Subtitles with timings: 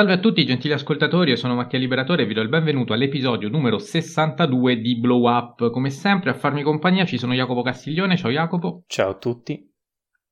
[0.00, 3.50] Salve a tutti gentili ascoltatori, io sono Mattia Liberatore e vi do il benvenuto all'episodio
[3.50, 5.68] numero 62 di Blow Up.
[5.70, 8.84] Come sempre a farmi compagnia ci sono Jacopo Castiglione, ciao Jacopo.
[8.86, 9.62] Ciao a tutti.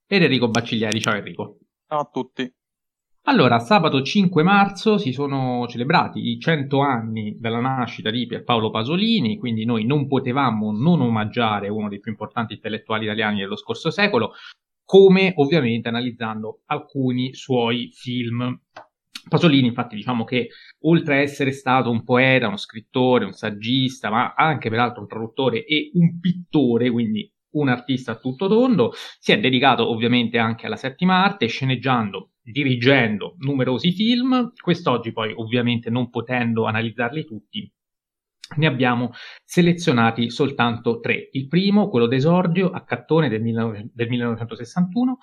[0.06, 1.58] Ed Enrico Bacciglieri, ciao Enrico.
[1.86, 2.50] Ciao a tutti.
[3.24, 9.36] Allora, sabato 5 marzo si sono celebrati i 100 anni della nascita di Pierpaolo Pasolini,
[9.36, 14.32] quindi noi non potevamo non omaggiare uno dei più importanti intellettuali italiani dello scorso secolo,
[14.82, 18.58] come ovviamente analizzando alcuni suoi film.
[19.28, 20.48] Pasolini, infatti, diciamo che
[20.82, 25.64] oltre a essere stato un poeta, uno scrittore, un saggista, ma anche peraltro un traduttore
[25.64, 30.76] e un pittore, quindi un artista a tutto tondo, si è dedicato ovviamente anche alla
[30.76, 34.52] settima arte, sceneggiando, dirigendo numerosi film.
[34.60, 37.70] Quest'oggi poi, ovviamente, non potendo analizzarli tutti,
[38.56, 39.10] ne abbiamo
[39.44, 41.28] selezionati soltanto tre.
[41.32, 45.18] Il primo, quello d'esordio, a Cattone del, 19, del 1961,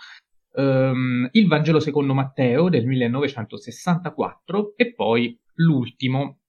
[0.55, 6.41] um, Il Vangelo secondo Matteo del 1964 e poi l'ultimo,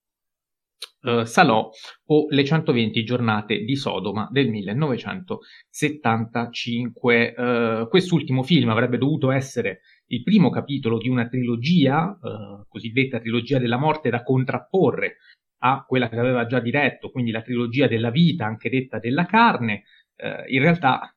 [1.02, 1.70] uh, Salò
[2.06, 7.34] o Le 120 giornate di Sodoma del 1975.
[7.36, 13.58] Uh, quest'ultimo film avrebbe dovuto essere il primo capitolo di una trilogia, uh, cosiddetta trilogia
[13.58, 15.16] della morte, da contrapporre
[15.58, 19.84] a quella che aveva già diretto, quindi la trilogia della vita, anche detta della carne.
[20.16, 21.15] Eh, in realtà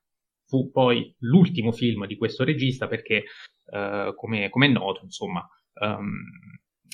[0.49, 3.23] fu poi l'ultimo film di questo regista perché,
[3.71, 5.47] eh, come, è noto, insomma,
[5.81, 6.21] um,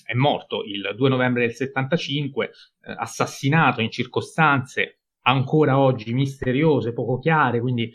[0.04, 2.52] è morto il 2 novembre del 75, eh,
[2.98, 7.92] assassinato in circostanze ancora oggi misteriose, poco chiare, quindi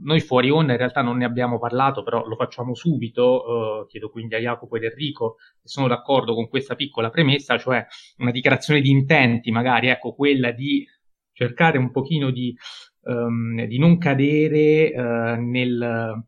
[0.00, 3.82] noi fuori onda in realtà non ne abbiamo parlato, però lo facciamo subito.
[3.82, 7.84] Uh, chiedo quindi a Jacopo ed Enrico se sono d'accordo con questa piccola premessa, cioè
[8.18, 10.86] una dichiarazione di intenti, magari, ecco, quella di
[11.32, 12.54] cercare un pochino di,
[13.04, 16.24] um, di non cadere uh, nel,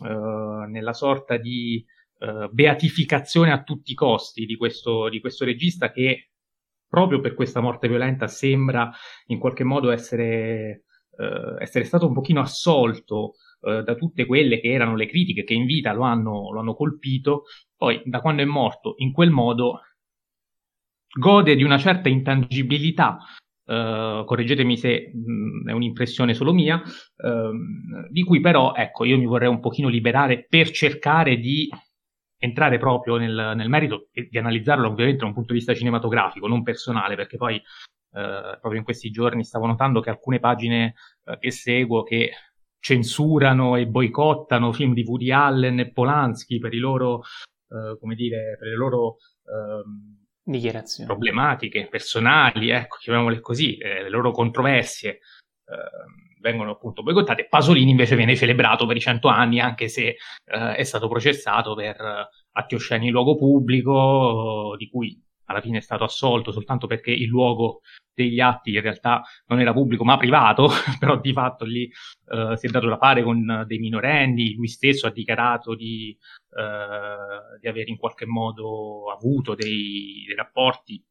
[0.00, 1.84] uh, nella sorta di
[2.50, 6.30] beatificazione a tutti i costi di questo, di questo regista che
[6.88, 8.90] proprio per questa morte violenta sembra
[9.26, 10.82] in qualche modo essere
[11.60, 15.92] essere stato un pochino assolto da tutte quelle che erano le critiche che in vita
[15.92, 17.44] lo hanno, lo hanno colpito,
[17.76, 19.82] poi da quando è morto in quel modo
[21.16, 23.18] gode di una certa intangibilità
[23.68, 29.18] Uh, correggetemi se mh, mm, è un'impressione solo mia, uh, di cui però, ecco, io
[29.18, 31.68] mi vorrei un pochino liberare per cercare di
[32.38, 36.46] entrare proprio nel, nel merito e di analizzarlo ovviamente da un punto di vista cinematografico,
[36.46, 41.36] non personale, perché poi eh, proprio in questi giorni stavo notando che alcune pagine eh,
[41.38, 42.30] che seguo che
[42.80, 47.22] censurano e boicottano film di Woody Allen e Polanski per i loro,
[47.68, 50.17] eh, come dire, per le loro ehm,
[50.50, 55.20] dichiarazioni problematiche personali, ecco, chiamiamole così, eh, le loro controversie
[55.66, 57.46] ehm, vengono appunto boicottate.
[57.48, 62.28] Pasolini invece viene celebrato per i cento anni, anche se eh, è stato processato per
[62.52, 67.26] atti osceni in luogo pubblico, di cui alla fine è stato assolto soltanto perché il
[67.26, 67.80] luogo
[68.14, 71.90] degli atti in realtà non era pubblico ma privato, però di fatto lì
[72.26, 76.16] uh, si è dato da fare con dei minorenni, lui stesso ha dichiarato di,
[76.50, 81.02] uh, di aver in qualche modo avuto dei, dei rapporti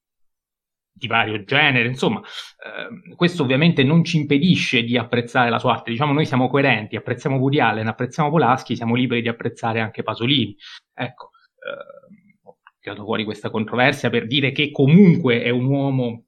[0.97, 5.91] di vario genere, insomma, eh, questo ovviamente non ci impedisce di apprezzare la sua arte,
[5.91, 10.55] diciamo noi siamo coerenti, apprezziamo Woody Allen, apprezziamo Polaschi, siamo liberi di apprezzare anche Pasolini,
[10.95, 12.16] ecco, eh,
[12.87, 16.23] tirato fuori questa controversia per dire che comunque è un uomo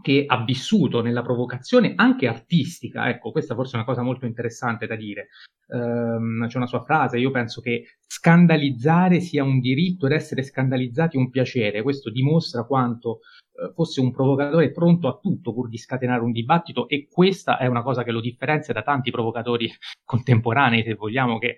[0.00, 4.86] che ha vissuto nella provocazione anche artistica, ecco, questa forse è una cosa molto interessante
[4.86, 5.28] da dire.
[5.70, 11.16] Um, c'è una sua frase, io penso che scandalizzare sia un diritto ed essere scandalizzati
[11.16, 13.18] un piacere, questo dimostra quanto
[13.52, 17.66] uh, fosse un provocatore pronto a tutto pur di scatenare un dibattito e questa è
[17.66, 19.70] una cosa che lo differenzia da tanti provocatori
[20.06, 21.56] contemporanei, se vogliamo, che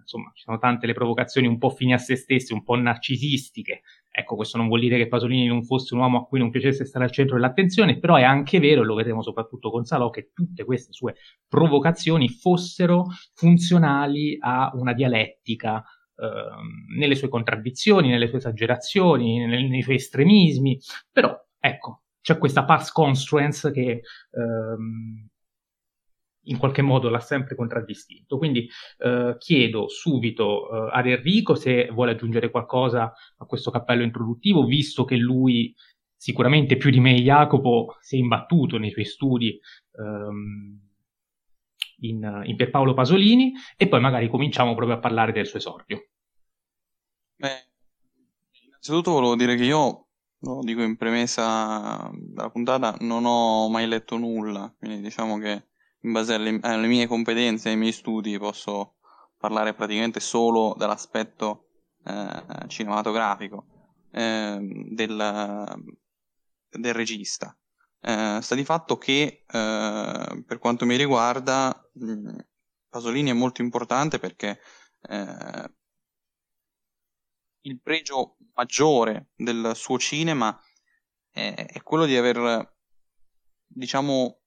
[0.00, 3.82] insomma, ci sono tante le provocazioni un po' fini a se stesse, un po' narcisistiche.
[4.10, 6.84] Ecco, questo non vuol dire che Pasolini non fosse un uomo a cui non piacesse
[6.84, 10.30] stare al centro dell'attenzione, però è anche vero, e lo vedremo soprattutto con Salò, che
[10.32, 11.16] tutte queste sue
[11.48, 15.76] provocazioni fossero funzionali a una dialettica
[16.14, 20.78] uh, nelle sue contraddizioni, nelle sue esagerazioni, nei, nei suoi estremismi.
[21.10, 24.00] Però, ecco, c'è questa pars construence che
[24.30, 25.28] uh,
[26.44, 28.38] in qualche modo l'ha sempre contraddistinto.
[28.38, 28.68] Quindi
[28.98, 35.04] eh, chiedo subito eh, ad Enrico se vuole aggiungere qualcosa a questo cappello introduttivo, visto
[35.04, 35.74] che lui
[36.16, 39.60] sicuramente più di me Jacopo si è imbattuto nei suoi studi
[39.98, 40.80] ehm,
[42.00, 46.08] in, in Pierpaolo Pasolini e poi magari cominciamo proprio a parlare del suo esordio.
[47.36, 47.68] Beh,
[48.66, 50.06] innanzitutto volevo dire che io,
[50.38, 55.66] lo dico in premessa della puntata, non ho mai letto nulla, quindi diciamo che
[56.04, 58.96] in base alle, alle mie competenze ai miei studi posso
[59.36, 61.68] parlare praticamente solo dall'aspetto
[62.04, 63.66] eh, cinematografico
[64.10, 64.58] eh,
[64.90, 65.84] del,
[66.68, 67.56] del, regista.
[68.00, 72.36] Eh, sta di fatto che eh, per quanto mi riguarda mh,
[72.88, 74.60] Pasolini è molto importante perché
[75.08, 75.72] eh,
[77.62, 80.58] il pregio maggiore del suo cinema
[81.30, 82.72] è, è quello di aver
[83.66, 84.43] diciamo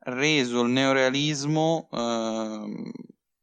[0.00, 2.92] reso il neorealismo eh,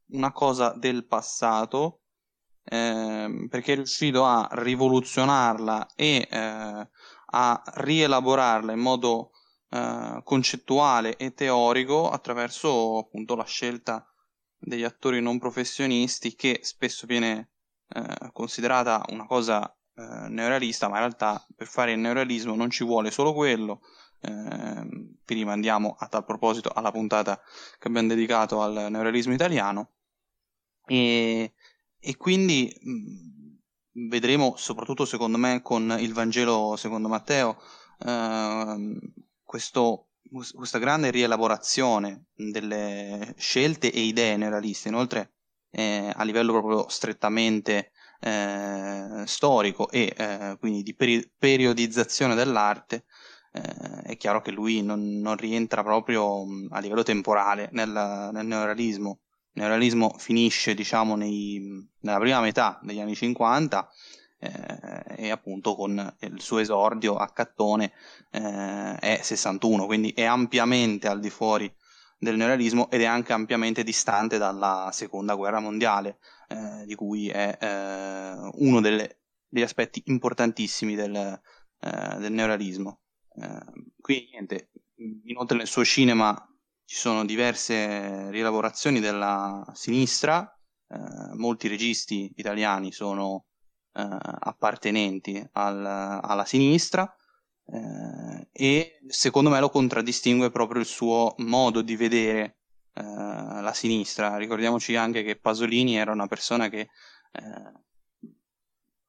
[0.08, 2.02] una cosa del passato
[2.64, 6.90] eh, perché è riuscito a rivoluzionarla e eh,
[7.38, 9.32] a rielaborarla in modo
[9.70, 14.08] eh, concettuale e teorico attraverso appunto la scelta
[14.58, 17.52] degli attori non professionisti che spesso viene
[17.90, 22.84] eh, considerata una cosa eh, neorealista ma in realtà per fare il neorealismo non ci
[22.84, 23.82] vuole solo quello
[24.26, 27.40] vi rimandiamo a tal proposito alla puntata
[27.80, 29.92] che abbiamo dedicato al neorealismo italiano.
[30.86, 31.54] E,
[32.00, 37.58] e quindi mh, vedremo soprattutto secondo me con il Vangelo secondo Matteo
[38.06, 39.00] eh,
[39.44, 40.10] questo,
[40.54, 45.34] questa grande rielaborazione delle scelte e idee neorealiste inoltre
[45.72, 53.06] eh, a livello proprio strettamente eh, storico e eh, quindi di peri- periodizzazione dell'arte
[53.56, 59.20] eh, è chiaro che lui non, non rientra proprio a livello temporale nel, nel neorealismo.
[59.54, 63.90] Il neorealismo finisce, diciamo, nei, nella prima metà degli anni 50
[64.40, 67.94] eh, e appunto con il suo esordio a Cattone
[68.32, 71.74] eh, è 61, quindi è ampiamente al di fuori
[72.18, 76.18] del neorealismo ed è anche ampiamente distante dalla seconda guerra mondiale,
[76.50, 83.00] eh, di cui è eh, uno delle, degli aspetti importantissimi del, eh, del neorealismo.
[83.38, 84.72] Ehm, qui niente,
[85.26, 86.36] inoltre nel suo cinema
[86.86, 90.48] ci sono diverse rielaborazioni della sinistra,
[90.88, 93.46] eh, molti registi italiani sono
[93.94, 97.12] eh, appartenenti al, alla sinistra
[97.66, 102.58] eh, e secondo me lo contraddistingue proprio il suo modo di vedere
[102.94, 104.38] eh, la sinistra.
[104.38, 106.80] Ricordiamoci anche che Pasolini era una persona che
[107.32, 107.72] eh,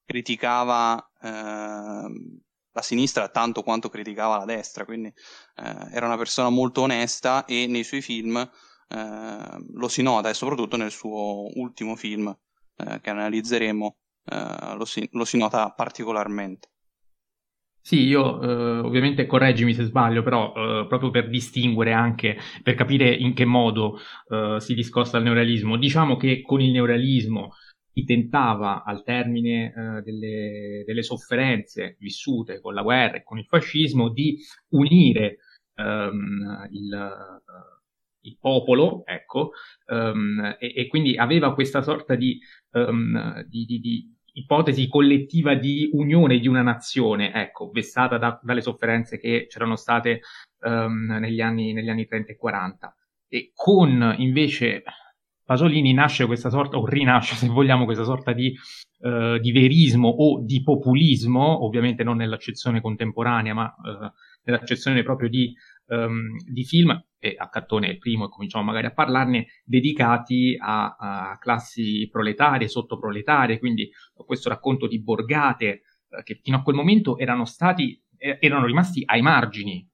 [0.05, 2.40] criticava ehm,
[2.76, 7.67] la sinistra tanto quanto criticava la destra, quindi eh, era una persona molto onesta e
[7.67, 12.28] nei suoi film eh, lo si nota e soprattutto nel suo ultimo film
[12.76, 13.96] eh, che analizzeremo
[14.26, 16.69] eh, lo si, lo, si, nota particolarmente.
[17.81, 23.08] Sì, io eh, ovviamente correggimi se sbaglio, però eh, proprio per distinguere anche, per capire
[23.14, 23.99] in che modo
[24.58, 27.55] si discosta il neorealismo, diciamo che con il neorealismo
[27.96, 33.46] si tentava al termine eh, delle, delle, sofferenze vissute con la guerra e con il
[33.46, 34.37] fascismo di
[34.72, 35.38] unire
[35.76, 39.52] ehm, il, uh, il, popolo, ecco,
[39.87, 42.38] um, e, e, quindi aveva questa sorta di,
[42.72, 48.60] um, di, di, di, ipotesi collettiva di unione di una nazione, ecco, vessata da, dalle
[48.60, 50.20] sofferenze che c'erano state
[50.60, 52.94] um, negli, anni, negli anni 30 e 40.
[53.28, 54.82] E con invece
[55.46, 58.52] Pasolini nasce questa sorta, o rinasce se vogliamo, questa sorta di,
[58.98, 64.10] uh, di verismo o di populismo, ovviamente non nell'accezione contemporanea, ma uh,
[64.43, 65.54] nell'accezione proprio di,
[65.87, 70.56] um, di, film, e a Cattone è il primo e cominciamo magari a parlarne, dedicati
[70.58, 76.75] a, a classi proletarie, sottoproletarie, quindi questo racconto di borgate uh, che fino a quel
[76.75, 79.88] momento erano stati, erano rimasti ai margini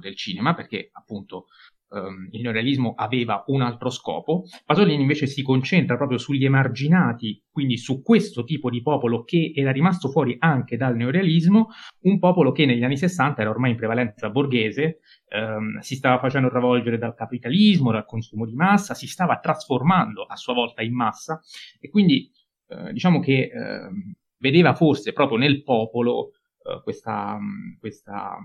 [0.00, 1.46] del cinema, perché appunto
[1.90, 7.76] um, il neorealismo aveva un altro scopo, Pasolini invece si concentra proprio sugli emarginati, quindi
[7.76, 11.68] su questo tipo di popolo che era rimasto fuori anche dal neorealismo,
[12.02, 14.98] un popolo che negli anni 60 era ormai in prevalenza borghese,
[15.30, 20.36] um, si stava facendo travolgere dal capitalismo, dal consumo di massa, si stava trasformando a
[20.36, 21.40] sua volta in massa
[21.80, 22.30] e quindi
[22.68, 26.30] uh, diciamo che uh, vedeva forse proprio nel popolo
[26.62, 27.38] uh, questa,
[27.78, 28.36] questa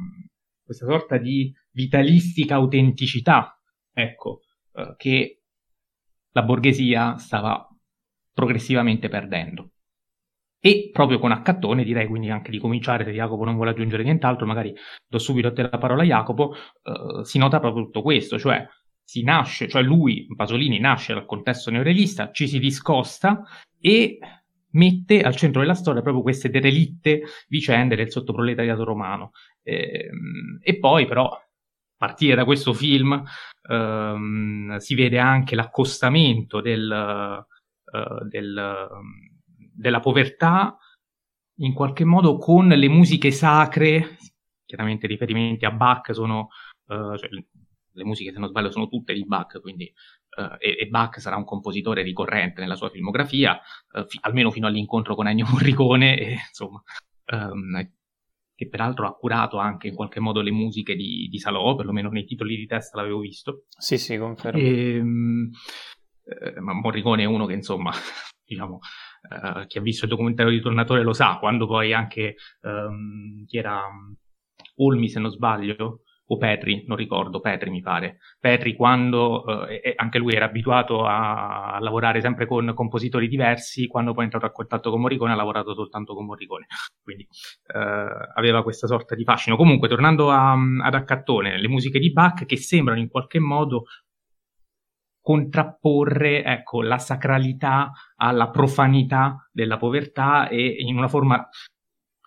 [0.71, 3.59] questa sorta di vitalistica autenticità,
[3.93, 4.41] ecco,
[4.73, 5.41] eh, che
[6.31, 7.67] la borghesia stava
[8.33, 9.71] progressivamente perdendo.
[10.63, 14.45] E proprio con Accattone direi quindi anche di cominciare, se Jacopo non vuole aggiungere nient'altro,
[14.45, 14.73] magari
[15.07, 18.65] do subito a te la parola Jacopo, eh, si nota proprio tutto questo, cioè
[19.03, 23.41] si nasce, cioè lui, Pasolini, nasce dal contesto neorealista, ci si discosta
[23.79, 24.19] e
[24.73, 29.31] mette al centro della storia proprio queste derelitte vicende del sottoproletariato romano.
[29.63, 30.09] Eh,
[30.61, 31.29] e poi però,
[32.01, 33.23] partire da questo film,
[33.69, 38.87] ehm, si vede anche l'accostamento del, uh, del,
[39.71, 40.75] della povertà
[41.59, 44.17] in qualche modo con le musiche sacre,
[44.65, 46.47] chiaramente riferimenti a Bach sono,
[46.87, 49.93] uh, cioè, le musiche se non sbaglio sono tutte di Bach, quindi
[50.33, 53.59] Uh, e, e, Bach sarà un compositore ricorrente nella sua filmografia,
[53.91, 56.81] uh, fi- almeno fino all'incontro con Ennio Morricone, e, insomma,
[57.33, 57.77] um,
[58.61, 62.25] che peraltro ha curato anche in qualche modo le musiche di, di Salò, perlomeno nei
[62.25, 63.63] titoli di testa l'avevo visto.
[63.75, 64.59] Sì, sì, confermo.
[64.59, 65.49] E, um,
[66.23, 67.89] eh, ma Morricone è uno che, insomma,
[68.45, 73.43] diciamo, uh, chi ha visto il documentario di Tornatore lo sa, quando poi anche um,
[73.47, 73.81] chi era
[74.75, 78.19] Olmi, se non sbaglio, o Petri, non ricordo, Petri mi pare.
[78.39, 84.13] Petri quando eh, anche lui era abituato a, a, lavorare sempre con compositori diversi, quando
[84.13, 86.67] poi è entrato a contatto con Morricone ha lavorato soltanto con Morricone,
[87.03, 87.27] quindi
[87.73, 89.57] eh, aveva questa sorta di fascino.
[89.57, 93.83] Comunque, tornando a, ad Accattone, le musiche di Bach che sembrano in qualche modo
[95.19, 101.47] contrapporre ecco, la sacralità alla profanità della povertà e in una forma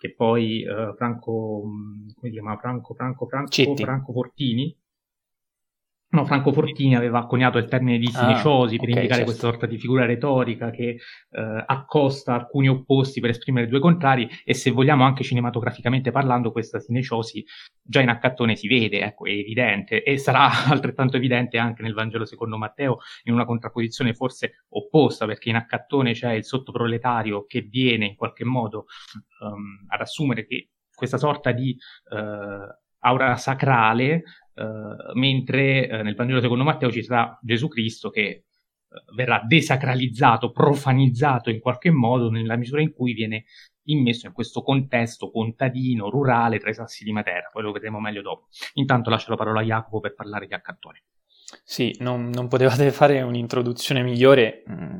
[0.05, 2.57] che poi uh, Franco, mm, come si chiama?
[2.57, 4.75] Franco, Franco, Franco, Franco Fortini,
[6.15, 9.23] No, Franco Fortini aveva coniato il termine di sinesciosi ah, per okay, indicare certo.
[9.25, 10.97] questa sorta di figura retorica che
[11.31, 16.79] eh, accosta alcuni opposti per esprimere due contrari e se vogliamo anche cinematograficamente parlando questa
[16.79, 17.43] sinesciosi
[17.81, 22.23] già in accattone si vede, ecco, è evidente e sarà altrettanto evidente anche nel Vangelo
[22.23, 28.05] secondo Matteo in una contrapposizione forse opposta perché in accattone c'è il sottoproletario che viene
[28.05, 28.85] in qualche modo
[29.41, 31.75] um, ad assumere che questa sorta di
[32.11, 34.23] uh, aura sacrale
[34.55, 38.45] Uh, mentre uh, nel Vangelo secondo Matteo ci sarà Gesù Cristo che
[38.87, 43.43] uh, verrà desacralizzato, profanizzato in qualche modo nella misura in cui viene
[43.85, 47.49] immesso in questo contesto contadino, rurale, tra i sassi di Matera.
[47.51, 48.47] Poi lo vedremo meglio dopo.
[48.75, 51.03] Intanto lascio la parola a Jacopo per parlare di Accattone.
[51.63, 54.63] Sì, non, non potevate fare un'introduzione migliore.
[54.69, 54.99] Mm,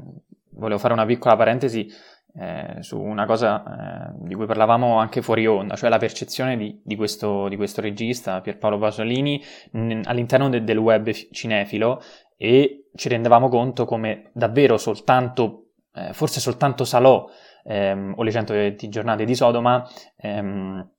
[0.52, 1.88] volevo fare una piccola parentesi
[2.38, 6.82] eh, su una cosa eh, di cui parlavamo anche fuori onda, cioè la percezione di,
[6.84, 12.02] di, questo, di questo, regista, Pierpaolo Pasolini, n- all'interno de- del web cinefilo
[12.38, 17.26] e ci rendevamo conto come davvero soltanto, eh, forse soltanto Salò
[17.64, 19.88] ehm, o le 120 giornate di Sodoma
[20.18, 20.90] ehm,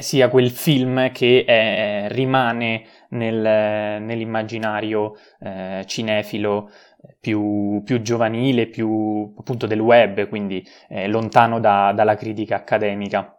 [0.00, 6.70] sia quel film che è, rimane nel, nell'immaginario eh, cinefilo
[7.20, 13.38] più, più, giovanile, più appunto del web, quindi eh, lontano da, dalla critica accademica.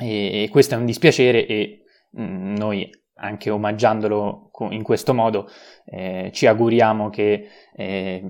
[0.00, 5.48] E, e, questo è un dispiacere e mh, mm, noi, anche omaggiandolo in questo modo,
[5.84, 8.22] eh, ci auguriamo che eh,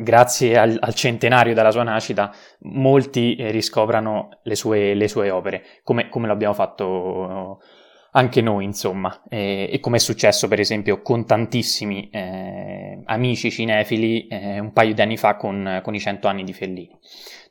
[0.00, 5.62] grazie al, al, centenario della sua nascita molti eh, riscoprano le sue, le sue opere,
[5.82, 7.60] come, come lo abbiamo fatto
[8.12, 14.26] anche noi, insomma, e, e come è successo per esempio con tantissimi eh, amici cinefili
[14.26, 16.98] eh, un paio di anni fa con, con, i cento anni di Fellini.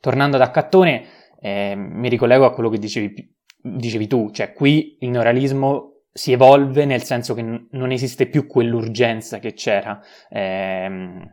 [0.00, 1.04] Tornando ad Accattone,
[1.40, 6.84] eh, mi ricollego a quello che dicevi, dicevi, tu, cioè qui il neorealismo si evolve
[6.84, 9.98] nel senso che non esiste più quell'urgenza che c'era.
[10.28, 11.30] Ehm,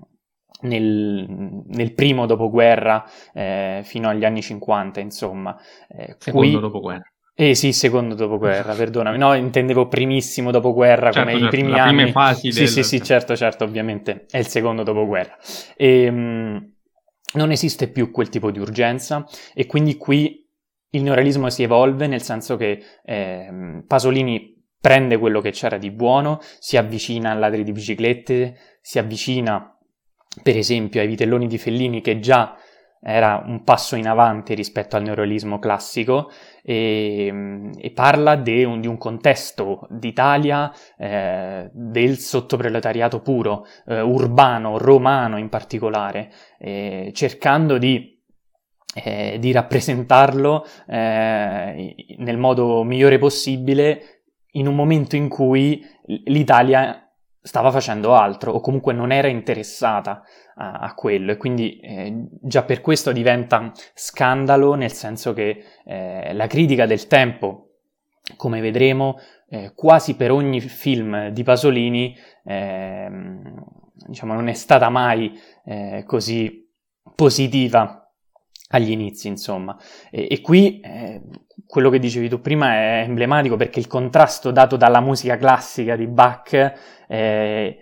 [0.61, 5.55] nel, nel, primo dopoguerra eh, fino agli anni 50, insomma.
[5.87, 7.11] Eh, Secondo qui, dopoguerra.
[7.39, 9.17] Eh sì, secondo dopoguerra, perdonami.
[9.17, 11.95] No, intendevo primissimo dopoguerra, certo, come certo, i primi anni.
[11.95, 12.67] Prime fasi sì, del...
[12.67, 15.37] sì, sì, certo, certo, ovviamente è il secondo dopoguerra.
[15.75, 16.71] E, ehm, mh,
[17.33, 20.45] non esiste più quel tipo di urgenza e quindi qui
[20.91, 26.39] il neorealismo si evolve nel senso che eh, Pasolini prende quello che c'era di buono,
[26.59, 29.76] si avvicina al ladri di biciclette, si avvicina
[30.41, 32.57] per esempio ai vitelloni di Fellini che già
[32.99, 36.31] era un passo in avanti rispetto al neorealismo classico
[36.63, 44.77] e, e parla de un, di un contesto d'Italia eh, del sottoproletariato puro, eh, urbano,
[44.77, 48.15] romano in particolare, eh, cercando di
[49.03, 55.85] eh, di rappresentarlo eh, nel modo migliore possibile in un momento in cui
[56.25, 57.06] l'Italia
[57.47, 60.21] stava facendo altro o comunque non era interessata
[60.55, 66.33] a, a quello e quindi eh, già per questo diventa scandalo nel senso che eh,
[66.33, 67.69] la critica del tempo,
[68.35, 69.17] come vedremo,
[69.49, 73.63] eh, quasi per ogni film di Pasolini ehm,
[74.07, 76.69] diciamo, non è stata mai eh, così
[77.15, 78.06] positiva
[78.69, 79.77] agli inizi, insomma.
[80.11, 81.21] E, e qui eh,
[81.65, 86.07] quello che dicevi tu prima è emblematico perché il contrasto dato dalla musica classica di
[86.07, 86.73] Bach
[87.07, 87.77] eh,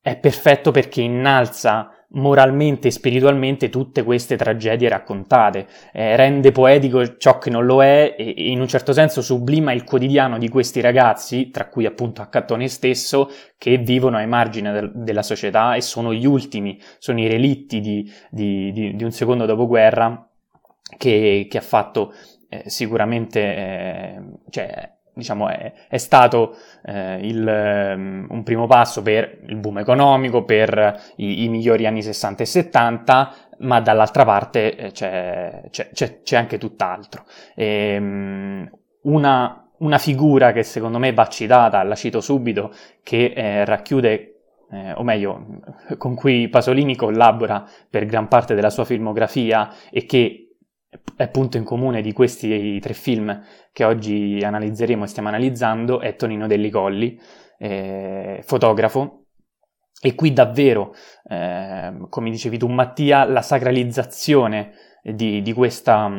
[0.00, 7.38] è perfetto perché innalza moralmente e spiritualmente tutte queste tragedie raccontate, eh, rende poetico ciò
[7.38, 10.80] che non lo è e, e, in un certo senso sublima il quotidiano di questi
[10.80, 16.12] ragazzi, tra cui appunto Accattone stesso, che vivono ai margini del, della società e sono
[16.12, 20.28] gli ultimi, sono i relitti di, di, di, di un secondo dopoguerra
[20.96, 22.12] che, che ha fatto
[22.48, 29.38] eh, sicuramente, eh, cioè, diciamo, è, è stato eh, il, um, un primo passo per
[29.46, 34.90] il boom economico, per i, i, migliori anni 60 e 70, ma dall'altra parte eh,
[34.90, 37.24] c'è, c'è, c'è, c'è, anche tutt'altro.
[37.54, 38.70] E, um,
[39.02, 44.34] una, una, figura che secondo me va citata, la cito subito, che eh, racchiude
[44.70, 45.62] eh, o meglio,
[45.98, 50.43] con cui Pasolini collabora per gran parte della sua filmografia e che
[51.16, 56.16] è punto in comune di questi tre film che oggi analizzeremo e stiamo analizzando, è
[56.16, 57.18] Tonino Delli Colli,
[57.58, 59.26] eh, fotografo,
[60.00, 60.94] e qui davvero,
[61.28, 64.72] eh, come dicevi tu Mattia, la sacralizzazione
[65.02, 66.10] di, di questa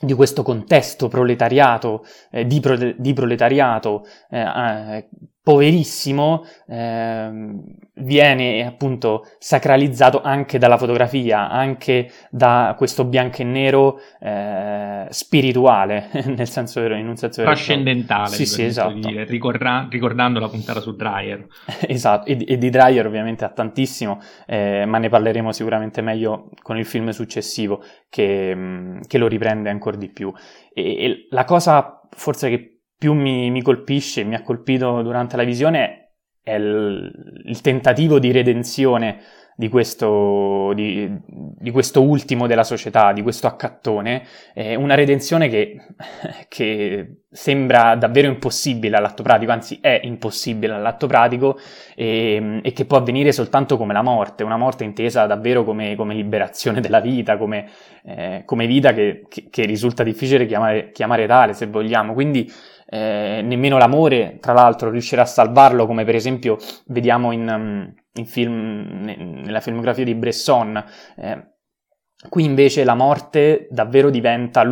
[0.00, 5.08] di questo contesto proletariato, eh, di, pro- di, proletariato eh, eh,
[5.44, 7.30] poverissimo, eh,
[7.96, 16.48] viene appunto sacralizzato anche dalla fotografia, anche da questo bianco e nero eh, spirituale, nel
[16.48, 17.52] senso vero, in un senso vero.
[17.52, 18.94] Trascendentale, sì, sì, esatto.
[18.94, 21.46] dire, ricorda- ricordando la puntata su Dreyer.
[21.86, 26.78] esatto, e, e, di Dreyer ovviamente ha tantissimo, eh, ma ne parleremo sicuramente meglio con
[26.78, 30.32] il film successivo che, mm, che lo riprende ancora di più.
[30.72, 32.73] E, e la cosa forse che
[33.04, 38.32] più mi, mi colpisce, mi ha colpito durante la visione è il, il tentativo di
[38.32, 39.20] redenzione
[39.56, 45.76] di questo, di, di questo, ultimo della società, di questo accattone, eh, una redenzione che,
[46.48, 51.58] che, sembra davvero impossibile all'atto pratico, anzi è impossibile all'atto pratico
[51.94, 56.14] e, e, che può avvenire soltanto come la morte, una morte intesa davvero come, come
[56.14, 57.68] liberazione della vita, come,
[58.04, 62.12] eh, come vita che, che, che, risulta difficile chiamare, chiamare tale se vogliamo.
[62.12, 62.50] Quindi
[62.86, 67.82] eh, nemmeno l'amore, tra l'altro, riuscirà a salvarlo, come per esempio vediamo in, mm,
[68.14, 69.02] in film,
[69.44, 70.84] nella filmografia di Bresson.
[71.16, 71.52] Eh,
[72.28, 74.62] qui invece la morte davvero diventa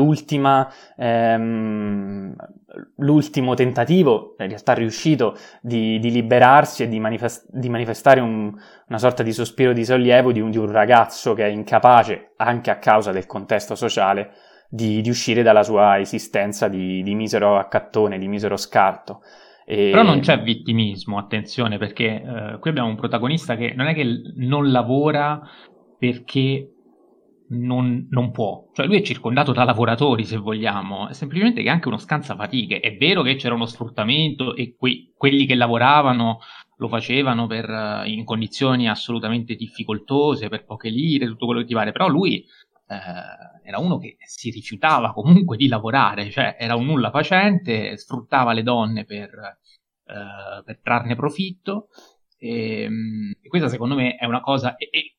[0.97, 2.35] ehm,
[2.97, 8.53] l'ultimo tentativo, in realtà riuscito, di, di liberarsi e di, manifest- di manifestare un,
[8.89, 12.71] una sorta di sospiro di sollievo di un, di un ragazzo che è incapace, anche
[12.71, 14.31] a causa del contesto sociale,
[14.75, 19.21] di, di uscire dalla sua esistenza di, di, misero accattone, di misero scarto.
[19.67, 19.91] E...
[19.91, 24.33] Però non c'è vittimismo, attenzione, perché eh, qui abbiamo un protagonista che non è che
[24.37, 25.43] non lavora
[25.99, 26.71] perché
[27.49, 28.71] non, non, può.
[28.73, 32.81] Cioè lui è circondato da lavoratori, se vogliamo, è semplicemente che è anche uno scansafatiche.
[32.81, 36.39] È vero che c'era uno sfruttamento e que- quelli che lavoravano
[36.77, 41.75] lo facevano per, uh, in condizioni assolutamente difficoltose, per poche lire, tutto quello che ti
[41.75, 42.43] pare, però lui
[42.93, 48.53] eh, era uno che si rifiutava comunque di lavorare, cioè era un nulla facente, sfruttava
[48.53, 49.31] le donne per,
[50.05, 51.89] eh, per trarne profitto.
[52.39, 54.77] E, ehm, e, questa secondo me è una cosa...
[54.77, 55.17] E, e,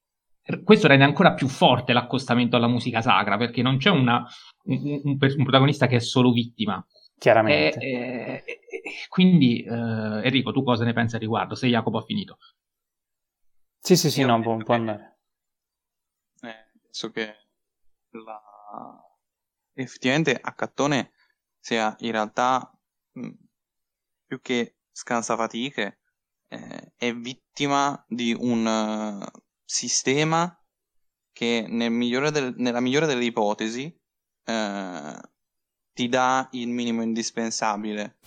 [0.64, 4.26] questo rende ancora più forte l'accostamento alla musica sacra, perché non c'è una,
[4.66, 6.86] un, un, un, protagonista che è solo vittima.
[7.18, 7.80] Chiaramente.
[7.80, 8.44] E,
[9.08, 11.56] quindi, eh, Enrico, tu cosa ne pensi al riguardo?
[11.56, 12.38] Se Jacopo ha finito.
[13.80, 15.20] Sì, sì, sì, no, può, può andare.
[16.42, 17.43] Eh, penso che
[18.14, 18.42] la...
[19.74, 21.14] effettivamente Accattone
[21.60, 22.72] sia in realtà
[24.26, 26.00] più che scansafatiche
[26.48, 30.58] eh, è vittima di un uh, sistema
[31.32, 34.00] che nel migliore del, nella migliore delle ipotesi
[34.46, 35.22] eh,
[35.94, 38.20] ti dà il minimo indispensabile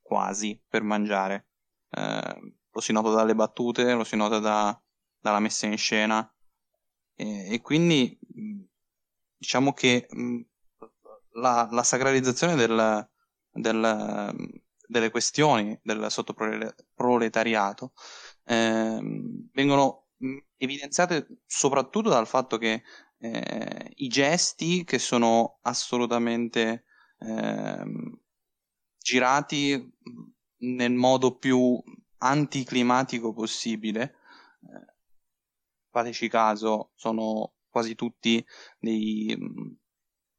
[0.00, 1.48] quasi per mangiare.
[1.90, 4.82] Eh, lo si nota dalle battute, lo si nota da,
[5.20, 6.32] dalla messa in scena
[7.14, 8.18] e, e quindi
[9.38, 10.40] diciamo che mh,
[11.34, 13.08] la, la, sacralizzazione del,
[13.52, 14.50] del,
[14.86, 17.92] delle questioni del sottoproletariato
[18.44, 18.98] eh,
[19.52, 20.08] vengono
[20.56, 22.82] evidenziate soprattutto dal fatto che
[23.18, 26.84] eh, i gesti che sono assolutamente
[27.20, 27.84] eh,
[28.98, 29.96] girati
[30.60, 31.80] nel modo più
[32.18, 34.16] anticlimatico possibile,
[34.62, 34.94] eh,
[35.90, 38.44] fateci caso, sono quasi tutti
[38.78, 39.36] dei,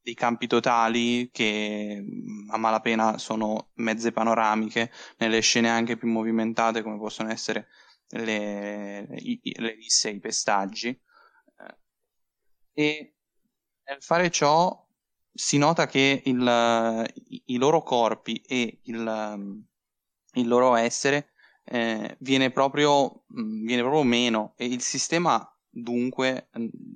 [0.02, 2.02] dei campi totali che
[2.48, 7.68] a malapena sono mezze panoramiche nelle scene anche più movimentate come possono essere
[8.08, 10.88] le, le risse e i pestaggi.
[10.88, 11.78] Eh,
[12.72, 13.14] e
[13.84, 14.86] nel fare ciò
[15.32, 17.12] si nota che il,
[17.44, 19.62] i, loro corpi e il,
[20.34, 21.32] il loro essere
[21.64, 24.54] eh, viene, proprio, viene proprio meno.
[24.56, 26.48] E il sistema dunque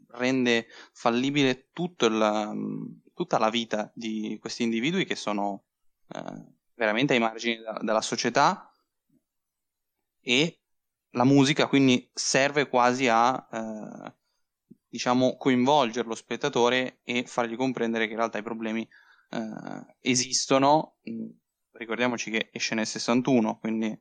[0.09, 5.65] rende fallibile il, tutta la vita di questi individui che sono
[6.09, 8.71] eh, veramente ai margini da, della società
[10.21, 10.61] e
[11.11, 14.15] la musica quindi serve quasi a eh,
[14.89, 18.89] diciamo coinvolgere lo spettatore e fargli comprendere che in realtà i problemi
[19.31, 20.99] eh, esistono.
[21.73, 24.01] Ricordiamoci che esce nel 61, quindi eh,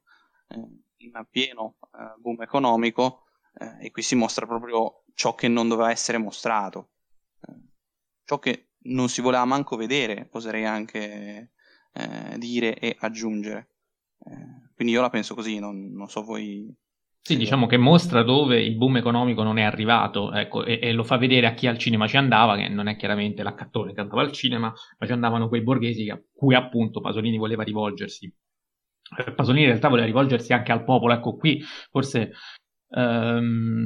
[0.98, 3.23] in pieno eh, boom economico,
[3.60, 6.89] eh, e qui si mostra proprio ciò che non doveva essere mostrato,
[7.48, 7.54] eh,
[8.24, 11.52] ciò che non si voleva manco vedere, oserei anche
[11.94, 13.70] eh, dire e aggiungere.
[14.26, 16.76] Eh, quindi io la penso così, non, non so voi
[17.26, 21.06] sì, diciamo che mostra dove il boom economico non è arrivato, ecco, e, e, lo
[21.06, 24.20] fa vedere a chi al cinema ci andava, che non è chiaramente l'accattone che andava
[24.24, 28.30] al cinema, ma ci andavano quei borghesi a cui appunto Pasolini voleva rivolgersi.
[29.18, 32.34] Eh, Pasolini in realtà voleva rivolgersi anche al popolo, ecco qui forse
[32.94, 33.86] ehm,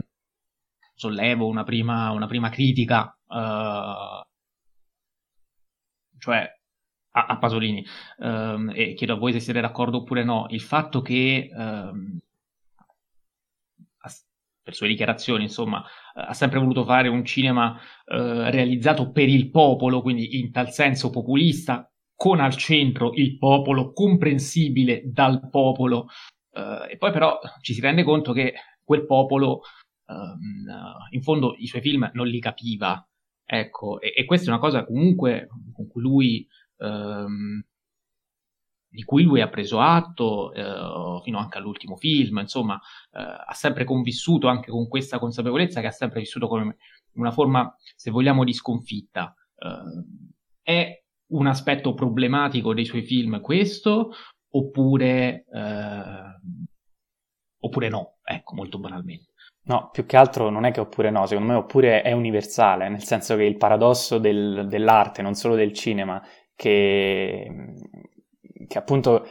[0.93, 4.25] sollevo una prima, una prima critica, eh,
[6.17, 6.59] cioè
[7.11, 7.85] a, a Pasolini,
[8.19, 11.49] ehm, e chiedo a voi se siete d'accordo oppure no, il fatto che...
[11.55, 12.19] Ehm,
[14.67, 15.81] per sue dichiarazioni, insomma,
[16.13, 21.09] ha sempre voluto fare un cinema eh, realizzato per il popolo, quindi in tal senso
[21.09, 26.07] populista, con al centro il popolo, comprensibile dal popolo,
[26.51, 28.55] eh, e poi però ci si rende conto che
[28.87, 29.63] quel popolo,
[30.07, 30.65] ehm,
[31.11, 33.05] in fondo, i suoi film non li capiva,
[33.45, 36.47] ecco, e, e questa è una cosa comunque con cui lui
[36.77, 37.61] ehm,
[38.89, 42.79] di cui lui ha preso atto eh, fino anche all'ultimo film, insomma,
[43.11, 46.77] eh, ha sempre convissuto anche con questa consapevolezza che ha sempre vissuto come
[47.15, 49.35] una forma, se vogliamo, di sconfitta.
[49.57, 50.21] Eh,
[50.63, 54.13] è un aspetto problematico dei suoi film questo,
[54.51, 56.39] oppure, eh,
[57.59, 59.31] oppure no, ecco, molto banalmente.
[59.63, 63.03] No, più che altro non è che oppure no, secondo me oppure è universale, nel
[63.03, 66.21] senso che il paradosso del, dell'arte, non solo del cinema,
[66.55, 67.73] che
[68.67, 69.25] che appunto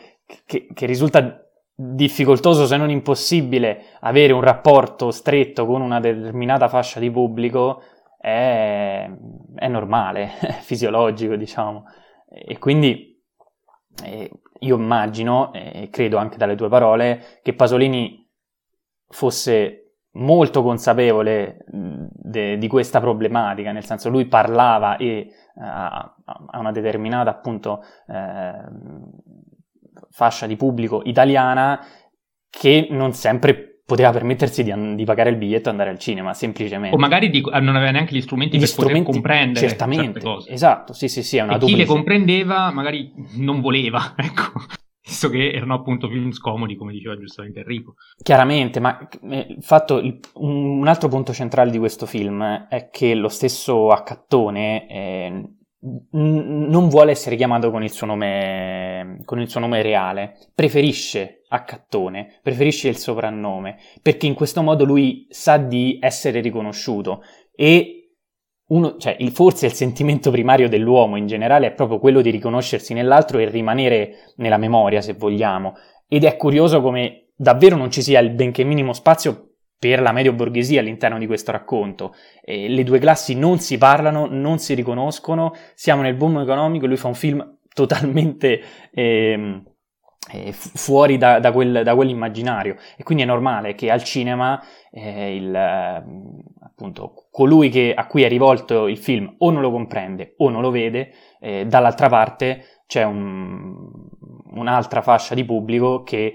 [0.44, 1.42] che, che risulta
[1.74, 7.82] difficoltoso se non impossibile avere un rapporto stretto con una determinata fascia di pubblico
[8.18, 9.09] è,
[9.54, 11.85] è normale, è fisiologico, diciamo.
[12.28, 13.22] E quindi
[14.04, 14.30] eh,
[14.61, 18.26] io immagino, e credo anche dalle tue parole, che Pasolini
[19.09, 26.73] fosse molto consapevole de, di questa problematica, nel senso lui parlava e a, a una
[26.73, 28.53] determinata appunto eh,
[30.11, 31.81] fascia di pubblico italiana
[32.49, 36.97] che non sempre poteva permettersi di, di, pagare il biglietto e andare al cinema, semplicemente.
[36.97, 40.92] O magari di, non aveva neanche gli strumenti gli per strumenti, poter comprendere certamente, esatto,
[40.92, 45.53] sì, sì, sì, è una e chi le comprendeva magari non voleva, ecco visto che
[45.53, 47.95] erano appunto film scomodi, come diceva giustamente Enrico.
[48.21, 53.14] Chiaramente, ma eh, il fatto, il, un altro punto centrale di questo film è che
[53.14, 55.51] lo stesso Accattone eh,
[56.11, 62.40] non vuole essere chiamato con il, suo nome, con il suo nome reale, preferisce Accattone,
[62.42, 67.23] preferisce il soprannome, perché in questo modo lui sa di essere riconosciuto
[67.55, 67.95] e
[68.68, 72.94] uno, cioè, il, forse il sentimento primario dell'uomo in generale è proprio quello di riconoscersi
[72.94, 75.74] nell'altro e rimanere nella memoria, se vogliamo.
[76.09, 80.33] Ed è curioso come davvero non ci sia il benché minimo spazio per la medio
[80.33, 82.14] borghesia all'interno di questo racconto.
[82.42, 86.96] Eh, le due classi non si parlano, non si riconoscono, siamo nel boom economico, lui
[86.96, 89.62] fa un film totalmente eh,
[90.33, 95.37] eh, fuori da, da, quel, da, quell'immaginario e quindi è normale che al cinema eh,
[95.37, 95.52] il,
[96.77, 100.61] appunto, colui che, a cui è rivolto il film o non lo comprende o non
[100.61, 101.11] lo vede,
[101.41, 103.75] eh, dall'altra parte c'è un,
[104.53, 106.35] un'altra fascia di pubblico che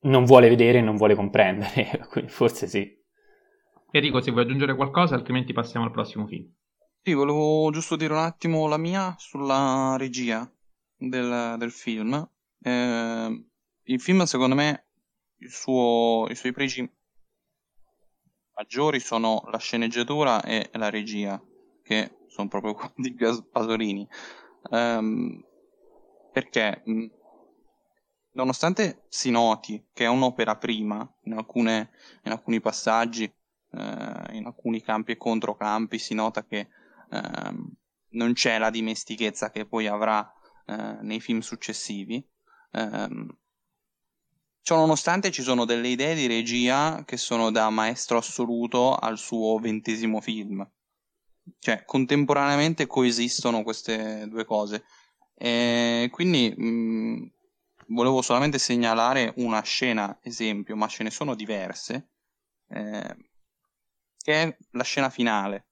[0.00, 2.96] non vuole vedere e non vuole comprendere, quindi forse sì.
[3.92, 6.52] Enrico, se vuoi aggiungere qualcosa, altrimenti passiamo al prossimo film.
[7.00, 10.50] Sì, volevo giusto dire un attimo la mia sulla regia
[10.96, 12.28] del, del film.
[12.60, 13.44] Eh,
[13.84, 14.88] il film, secondo me,
[15.36, 16.86] il suo, i suoi pregi
[18.58, 21.40] maggiori sono la sceneggiatura e la regia,
[21.82, 23.14] che sono proprio di
[23.50, 24.06] Pasolini.
[24.70, 25.42] Um,
[26.32, 26.82] perché
[28.32, 31.90] nonostante si noti che è un'opera prima in, alcune,
[32.24, 36.68] in alcuni passaggi, eh, in alcuni campi e controcampi, si nota che
[37.10, 37.54] eh,
[38.10, 40.32] non c'è la dimestichezza che poi avrà
[40.66, 42.24] eh, nei film successivi.
[42.72, 43.36] Ehm,
[44.68, 49.56] ciò nonostante ci sono delle idee di regia che sono da maestro assoluto al suo
[49.56, 50.70] ventesimo film.
[51.58, 54.84] Cioè, contemporaneamente coesistono queste due cose.
[55.34, 57.32] E quindi mh,
[57.94, 62.10] volevo solamente segnalare una scena esempio, ma ce ne sono diverse,
[62.68, 63.16] eh,
[64.18, 65.68] che è la scena finale.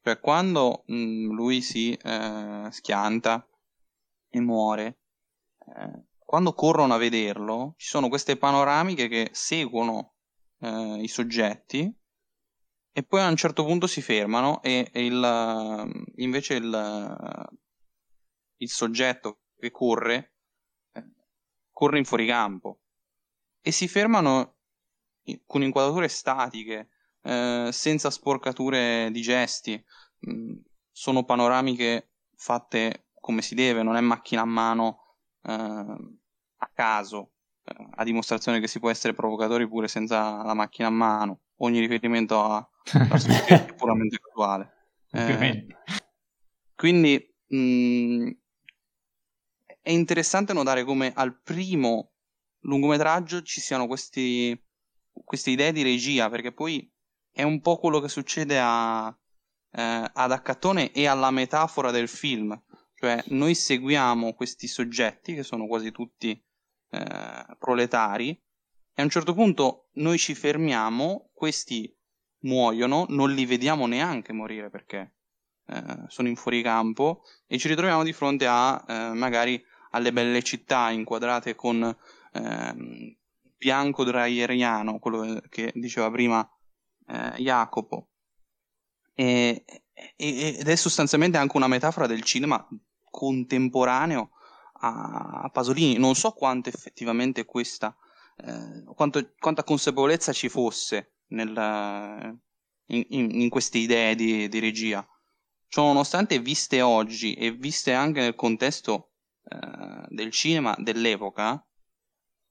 [0.00, 3.44] Cioè, quando mh, lui si eh, schianta
[4.30, 5.00] e muore,
[5.76, 10.14] eh, quando corrono a vederlo, ci sono queste panoramiche che seguono
[10.60, 11.94] eh, i soggetti
[12.90, 17.48] e poi a un certo punto si fermano e, e il, invece il,
[18.56, 20.36] il soggetto che corre
[20.94, 21.04] eh,
[21.70, 22.80] corre in fuoricampo
[23.60, 24.56] e si fermano
[25.44, 26.88] con inquadrature statiche,
[27.24, 29.84] eh, senza sporcature di gesti.
[30.30, 30.54] Mm,
[30.90, 35.00] sono panoramiche fatte come si deve, non è macchina a mano
[35.42, 36.20] eh,
[36.72, 37.32] caso,
[37.64, 41.40] eh, a dimostrazione che si può essere provocatori pure senza la macchina a mano.
[41.56, 44.72] Ogni riferimento a, è puramente casuale.
[45.12, 45.66] Eh,
[46.74, 48.28] quindi mh, mm,
[49.82, 52.12] è interessante notare come al primo
[52.60, 54.58] lungometraggio ci siano questi,
[55.24, 56.90] queste idee di regia, perché poi
[57.30, 62.60] è un po' quello che succede a, eh, ad Accattone e alla metafora del film.
[62.94, 66.40] Cioè, noi seguiamo questi soggetti, che sono quasi tutti
[66.92, 68.30] eh, proletari,
[68.94, 71.92] e a un certo punto noi ci fermiamo, questi
[72.40, 75.14] muoiono, non li vediamo neanche morire perché
[75.66, 80.90] eh, sono in fuoricampo, e ci ritroviamo di fronte a eh, magari alle belle città
[80.90, 81.82] inquadrate con
[82.32, 83.16] eh,
[83.56, 86.46] bianco draieriano, quello che diceva prima
[87.08, 88.08] eh, Jacopo.
[89.14, 89.64] E,
[90.16, 92.66] ed è sostanzialmente anche una metafora del cinema
[93.10, 94.31] contemporaneo
[94.82, 95.98] a, a Pasolini.
[95.98, 97.96] Non so quanto effettivamente questa,
[98.36, 102.38] eh, quanto, quanta consapevolezza ci fosse nel,
[102.86, 105.06] in, in, in, queste idee di, di regia.
[105.68, 109.12] Ciò nonostante, viste oggi e viste anche nel contesto
[109.48, 111.64] eh, del cinema dell'epoca,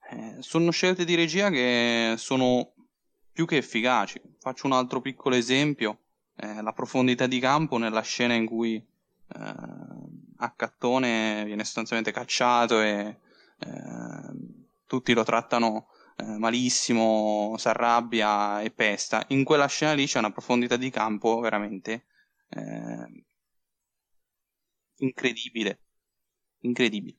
[0.09, 2.73] eh, sono scelte di regia che sono
[3.31, 4.19] più che efficaci.
[4.39, 5.99] Faccio un altro piccolo esempio,
[6.37, 8.83] eh, la profondità di campo nella scena in cui
[10.41, 13.19] eh, Accattone viene sostanzialmente cacciato e
[13.59, 13.69] eh,
[14.85, 19.23] tutti lo trattano eh, malissimo, si arrabbia e pesta.
[19.29, 22.05] In quella scena lì c'è una profondità di campo veramente
[22.49, 23.23] eh,
[24.97, 25.79] incredibile.
[26.59, 27.17] Incredibile.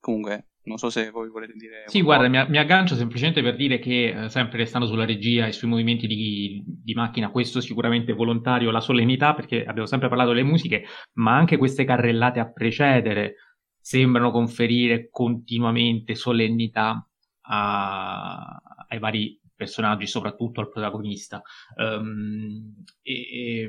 [0.00, 1.84] Comunque, non so se voi volete dire.
[1.86, 5.52] Sì, guarda, mi, mi, aggancio semplicemente per dire che, eh, sempre restando sulla regia e
[5.52, 10.42] sui movimenti di, di, macchina, questo sicuramente volontario, la solennità, perché abbiamo sempre parlato delle
[10.42, 13.36] musiche, ma anche queste carrellate a precedere
[13.80, 17.06] sembrano conferire continuamente solennità
[17.42, 21.42] a, ai vari personaggi, soprattutto al protagonista.
[21.76, 23.68] Um, e,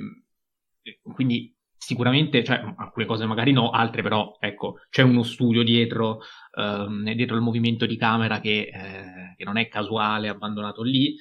[0.82, 6.20] e, quindi sicuramente, cioè, alcune cose magari no, altre però, ecco, c'è uno studio dietro,
[6.56, 11.16] ehm, dietro il movimento di camera che, eh, che non è casuale, abbandonato lì,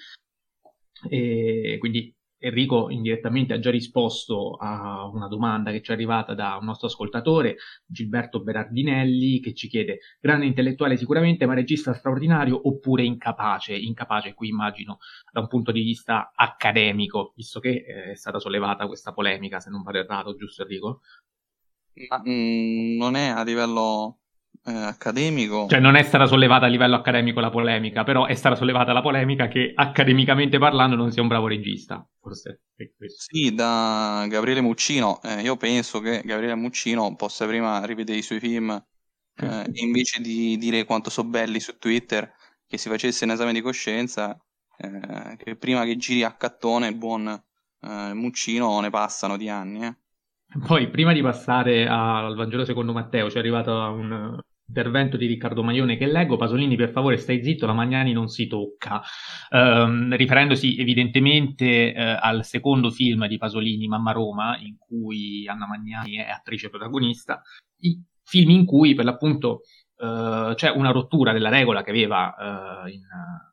[1.08, 6.56] e quindi Enrico indirettamente ha già risposto a una domanda che ci è arrivata da
[6.56, 13.04] un nostro ascoltatore, Gilberto Berardinelli, che ci chiede: grande intellettuale sicuramente, ma regista straordinario oppure
[13.04, 13.76] incapace?
[13.76, 14.98] Incapace, qui immagino
[15.30, 19.68] da un punto di vista accademico, visto che eh, è stata sollevata questa polemica, se
[19.68, 21.02] non vado errato, giusto Enrico?
[22.08, 24.20] Ma, mh, mm, non è a livello
[24.64, 25.66] eh, accademico.
[25.68, 29.02] Cioè non è stata sollevata a livello accademico la polemica, però è stata sollevata la
[29.02, 32.62] polemica che accademicamente parlando non sia un bravo regista, forse.
[33.16, 35.20] Sì, da Gabriele Muccino.
[35.22, 38.70] Eh, io penso che Gabriele Muccino possa prima rivedere i suoi film
[39.36, 42.32] eh, invece di dire quanto sono belli su Twitter,
[42.66, 44.38] che si facesse un esame di coscienza,
[44.76, 49.94] eh, che prima che giri a cattone il buon eh, Muccino ne passano di anni.
[50.54, 50.66] Eh.
[50.66, 54.38] Poi, prima di passare al Vangelo secondo Matteo, ci è arrivato un,
[54.70, 58.46] intervento di Riccardo Maione che leggo, Pasolini per favore stai zitto, la Magnani non si
[58.46, 59.02] tocca,
[59.50, 66.16] ehm, riferendosi evidentemente eh, al secondo film di Pasolini, Mamma Roma, in cui Anna Magnani
[66.16, 67.42] è attrice protagonista,
[67.80, 69.62] i film in cui per l'appunto
[70.00, 73.02] eh, c'è una rottura della regola che aveva, eh, in,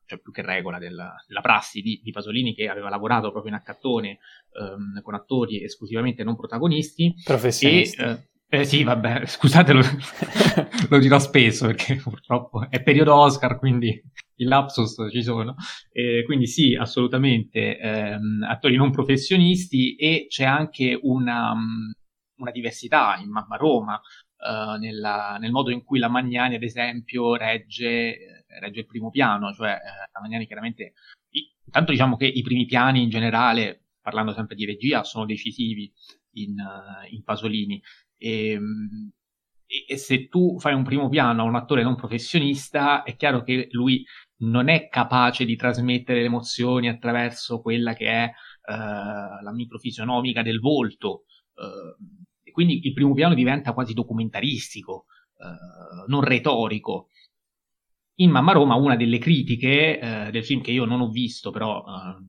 [0.06, 3.58] cioè più che regola, della, della prassi di, di, Pasolini che aveva lavorato proprio in
[3.58, 4.20] accattone
[4.58, 7.14] ehm, con attori esclusivamente non protagonisti.
[7.24, 8.02] Professionisti.
[8.02, 8.10] E,
[8.50, 9.74] eh, eh sì, vabbè, scusate,
[10.90, 14.02] lo, dirò spesso perché purtroppo è periodo Oscar, quindi
[14.38, 15.56] i lapsus ci sono.
[15.92, 21.54] Eh, quindi sì, assolutamente, ehm, attori non professionisti e c'è anche una,
[22.38, 24.00] una diversità in Mamma Roma,
[24.38, 29.54] eh, nella, nel modo in cui la Magnani, ad esempio, regge, regge il primo piano,
[29.54, 30.94] cioè eh, la Magnani chiaramente...
[31.68, 35.92] Intanto diciamo che i primi piani in generale, parlando sempre di regia, sono decisivi
[36.32, 36.56] in,
[37.10, 37.82] in Pasolini
[38.18, 39.12] Ehm,
[39.66, 43.44] e, e, se tu fai un primo piano a un attore non professionista, è chiaro
[43.44, 44.06] che lui
[44.40, 48.26] non è capace di trasmettere le emozioni attraverso quella che è
[48.72, 51.26] uh, la microfisionomica del volto.
[51.56, 57.10] Uh, e quindi il primo piano diventa quasi documentaristico, uh, non retorico.
[58.16, 60.00] In Mamma Roma, una delle critiche
[60.32, 62.26] del film che io non ho visto, però ho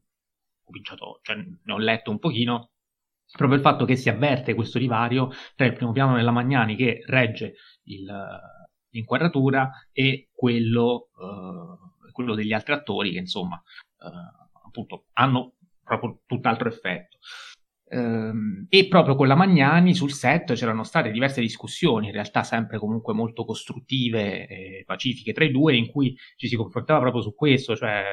[0.63, 2.73] cominciato, cioè ne ho letto un pochino,
[3.33, 7.03] proprio il fatto che si avverte questo divario tra il primo piano della Magnani che
[7.07, 8.07] regge il,
[8.91, 16.69] l'inquadratura e quello, uh, quello, degli altri attori che insomma uh, appunto hanno proprio tutt'altro
[16.69, 17.17] effetto.
[17.91, 22.79] Um, e proprio con la Magnani sul set c'erano state diverse discussioni, in realtà sempre
[22.79, 27.35] comunque molto costruttive e pacifiche tra i due, in cui ci si confrontava proprio su
[27.35, 28.05] questo, cioè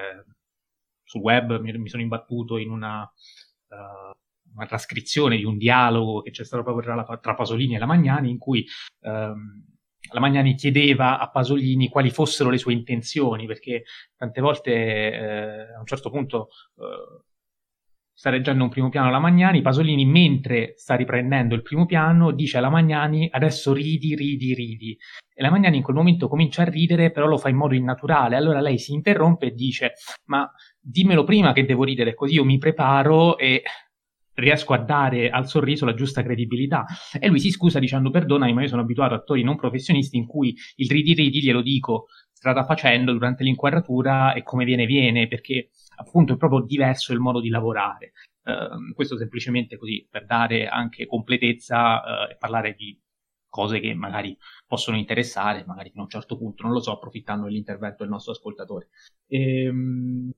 [1.04, 6.32] sul web mi, mi sono imbattuto in una, uh, una, trascrizione di un dialogo che
[6.32, 8.66] c'è stato proprio tra, la, tra Pasolini e la Magnani, in cui
[9.02, 9.62] um,
[10.12, 13.84] la Magnani chiedeva a Pasolini quali fossero le sue intenzioni, perché
[14.16, 17.24] tante volte eh, a un certo punto eh,
[18.16, 22.58] sta reggendo un primo piano la Magnani, Pasolini mentre sta riprendendo il primo piano dice
[22.58, 24.98] alla Magnani adesso ridi, ridi, ridi.
[25.34, 28.38] E la Magnani in quel momento comincia a ridere, però lo fa in modo innaturale,
[28.38, 29.94] allora lei si interrompe e dice
[30.28, 30.50] ma
[30.80, 33.64] dimmelo prima che devo ridere, così io mi preparo e
[34.36, 36.86] riesco a dare al sorriso la giusta credibilità.
[37.20, 40.26] E lui si scusa dicendo perdonami, ma io sono abituato a attori non professionisti in
[40.26, 45.70] cui il ridi ridi glielo dico strada facendo durante l'inquadratura e come viene viene, perché
[45.96, 48.14] appunto è proprio diverso il modo di lavorare.
[48.44, 53.00] Uh, questo semplicemente così per dare anche completezza uh, e parlare di
[53.50, 58.04] cose che magari possono interessare, magari a un certo punto, non lo so, approfittando dell'intervento
[58.04, 58.90] del nostro ascoltatore.
[59.28, 60.32] Ehm,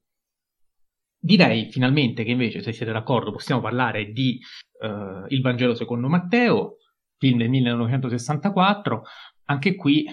[1.20, 4.40] Direi finalmente che invece, se siete d'accordo, possiamo parlare di
[4.82, 6.78] uh, Il Vangelo secondo Matteo,
[7.18, 9.04] film del 1964.
[9.46, 10.06] Anche qui,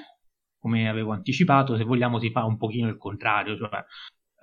[0.58, 3.84] come avevo anticipato, se vogliamo si fa un pochino il contrario, cioè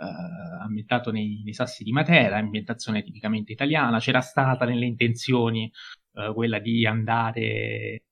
[0.06, 4.00] uh, ambientato nei, nei, Sassi di Matera, ambientazione tipicamente italiana.
[4.00, 5.72] C'era stata nelle intenzioni
[6.14, 8.04] uh, quella di andare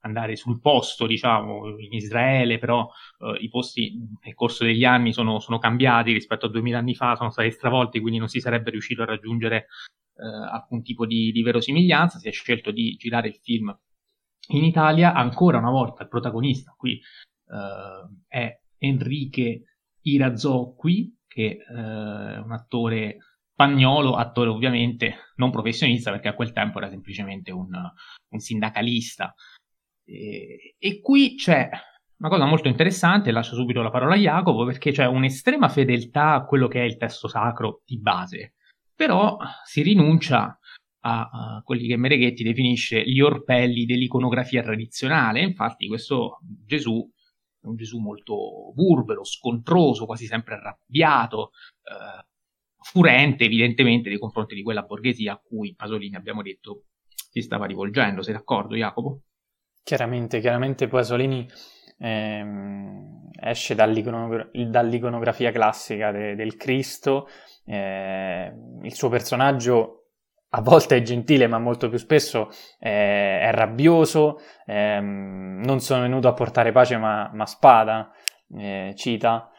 [0.00, 5.40] andare sul posto, diciamo, in Israele, però eh, i posti nel corso degli anni sono,
[5.40, 9.02] sono, cambiati rispetto a 2000 anni fa, sono stati stravolti, quindi non si sarebbe riuscito
[9.02, 9.66] a raggiungere
[10.16, 12.18] eh, alcun tipo di, di, verosimiglianza.
[12.18, 13.76] Si è scelto di girare il film
[14.48, 15.14] in Italia.
[15.14, 19.62] Ancora una volta il protagonista qui eh, è Enrique
[20.02, 23.18] Irazocqui, che è un attore
[23.52, 29.34] spagnolo, attore ovviamente non professionista perché a quel tempo era semplicemente un, un sindacalista
[30.08, 31.68] e, e qui c'è
[32.18, 36.44] una cosa molto interessante, lascio subito la parola a Jacopo, perché c'è un'estrema fedeltà a
[36.44, 38.54] quello che è il testo sacro di base,
[38.94, 40.58] però si rinuncia
[41.00, 45.42] a, a quelli che Mereghetti definisce gli orpelli dell'iconografia tradizionale.
[45.42, 47.08] Infatti questo Gesù
[47.62, 51.50] un Gesù molto burbero, scontroso, quasi sempre arrabbiato,
[51.82, 52.26] eh,
[52.80, 58.22] furente evidentemente nei confronti di quella borghesia a cui Pasolini, abbiamo detto, si stava rivolgendo.
[58.22, 59.22] Sei d'accordo Jacopo?
[59.82, 61.46] Chiaramente, chiaramente Pasolini
[61.98, 67.26] ehm, esce dall'iconogra- dall'iconografia classica de- del Cristo,
[67.64, 69.97] eh, il suo personaggio
[70.50, 76.28] a volte è gentile ma molto più spesso è, è rabbioso, ehm, non sono venuto
[76.28, 78.10] a portare pace ma, ma spada,
[78.56, 79.50] eh, cita,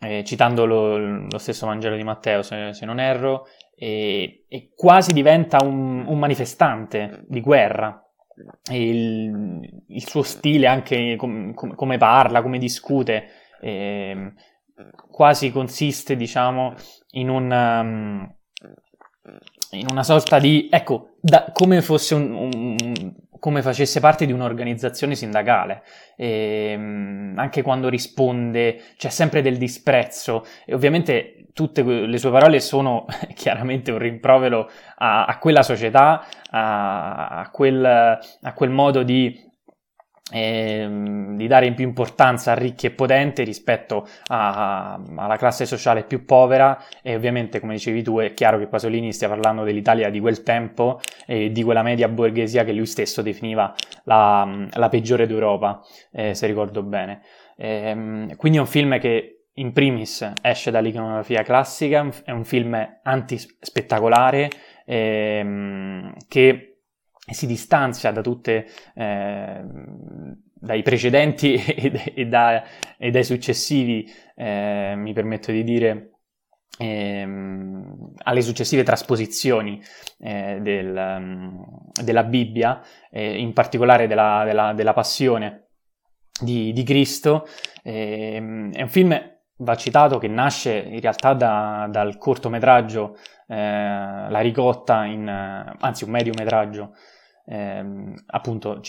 [0.00, 5.12] eh, citando lo, lo, stesso Vangelo di Matteo se, se non erro, e, e, quasi
[5.12, 8.02] diventa un, un manifestante di guerra,
[8.72, 13.28] il, il, suo stile, anche com, com, come parla, come discute,
[13.60, 14.32] eh,
[15.10, 16.74] quasi consiste, diciamo,
[17.12, 18.36] in una, um,
[19.72, 25.14] in una sorta di, ecco, da, come fosse un, un, come facesse parte di un'organizzazione
[25.14, 25.82] sindacale.
[26.16, 32.60] E, um, anche quando risponde c'è sempre del disprezzo e ovviamente tutte le sue parole
[32.60, 39.45] sono chiaramente un rimprovero a, a quella società, a, a, quel, a, quel, modo di,
[40.32, 40.88] eh,
[41.34, 47.14] di, dare più importanza a ricchi e potenti rispetto alla classe sociale più povera e
[47.14, 51.52] ovviamente come dicevi tu è chiaro che Pasolini stia parlando dell'Italia di quel tempo e
[51.52, 53.72] di quella media borghesia che lui stesso definiva
[54.04, 55.80] la, la peggiore d'Europa,
[56.12, 57.22] eh, se ricordo bene.
[57.56, 64.50] Eh, quindi è un film che in primis esce dall'iconografia classica, è un film antispettacolare
[64.84, 66.75] ehm, che
[67.32, 69.64] si distanzia da tutte, eh,
[70.54, 72.62] dai precedenti e, e, da,
[72.96, 76.10] e, dai successivi, eh, mi permetto di dire,
[76.78, 79.82] ehm, alle successive trasposizioni
[80.20, 81.64] eh, del,
[82.02, 82.80] della Bibbia,
[83.10, 85.68] eh, in particolare della, della, della Passione
[86.40, 87.46] di, di Cristo.
[87.82, 93.54] Ehm, è un film va citato che nasce in realtà da, dal cortometraggio eh,
[94.28, 96.94] La ricotta, in, anzi un mediometraggio
[97.46, 98.80] eh, appunto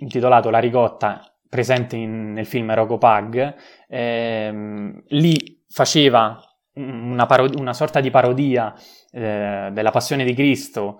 [0.00, 3.54] intitolato La ricotta presente in, nel film Rogo Pug,
[3.88, 6.40] eh, lì faceva
[6.74, 8.74] una, parod- una, sorta di parodia
[9.10, 10.98] eh, della passione di Cristo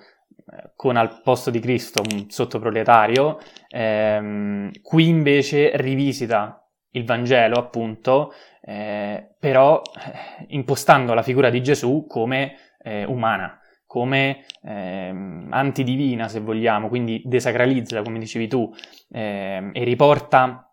[0.76, 6.58] con al posto di Cristo un sottoproletario, ehm, qui invece rivisita
[6.90, 13.58] il Vangelo, appunto, eh, però eh, impostando la figura di Gesù come eh, umana,
[13.92, 18.72] come ehm, antidivina, se vogliamo, quindi desacralizza, come dicevi tu,
[19.10, 20.72] ehm, e riporta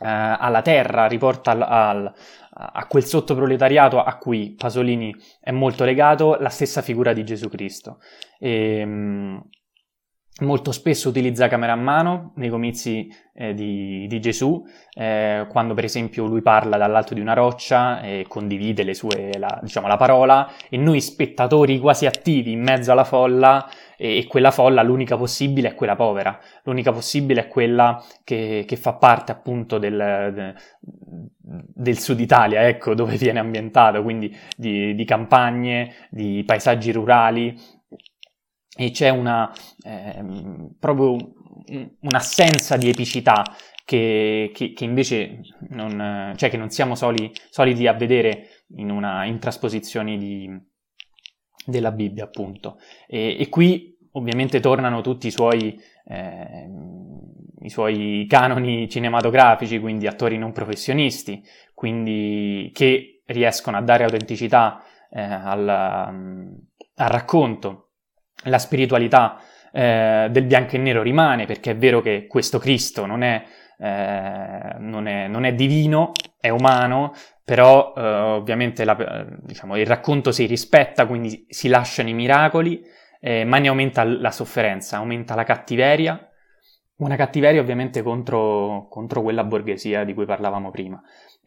[0.00, 2.12] eh, alla terra, riporta al, al,
[2.52, 7.98] a quel sottoproletariato a cui Pasolini è molto legato, la stessa figura di Gesù Cristo.
[8.38, 9.42] E, ehm,
[10.40, 14.64] molto spesso utilizza camera a mano nei comizi eh, di, di, Gesù,
[14.94, 19.86] eh, quando per esempio lui parla dall'alto di una roccia e condivide sue, la, diciamo,
[19.86, 24.82] la parola, e noi spettatori quasi attivi in mezzo alla folla, e, e, quella folla
[24.82, 30.32] l'unica possibile è quella povera, l'unica possibile è quella che, che fa parte appunto del,
[30.34, 30.54] de,
[31.40, 37.76] del sud Italia, ecco, dove viene ambientato, quindi di, di campagne, di paesaggi rurali,
[38.80, 39.52] e c'è una,
[39.82, 40.24] eh,
[40.78, 41.16] proprio
[42.00, 43.42] un'assenza di epicità
[43.84, 49.24] che, che, che invece non, cioè che non siamo soli, soliti a vedere in, una,
[49.24, 50.48] in trasposizioni di,
[51.66, 52.78] della Bibbia, appunto.
[53.08, 55.76] E, e, qui ovviamente tornano tutti i suoi,
[56.06, 56.70] eh,
[57.62, 61.42] i suoi canoni cinematografici, quindi attori non professionisti,
[61.74, 67.87] quindi che riescono a dare autenticità eh, al, al racconto
[68.44, 69.40] la spiritualità
[69.72, 73.44] eh, del bianco e nero rimane, perché è vero che questo Cristo non è,
[73.78, 77.12] eh, non è, non è divino, è umano,
[77.44, 82.82] però eh, ovviamente la, diciamo, il racconto si rispetta, quindi si lasciano i miracoli,
[83.20, 86.28] eh, ma ne aumenta la sofferenza, aumenta la cattiveria,
[86.98, 91.00] una cattiveria ovviamente contro, contro quella borghesia di cui parlavamo prima.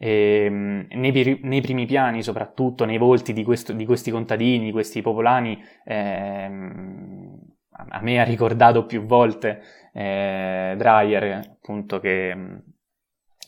[0.04, 5.00] Ehm, nei, nei, primi piani, soprattutto nei volti di, questo, di questi contadini, di questi
[5.00, 7.38] popolani, ehm,
[7.70, 12.36] a me ha ricordato più volte eh, Dreyer, appunto, che,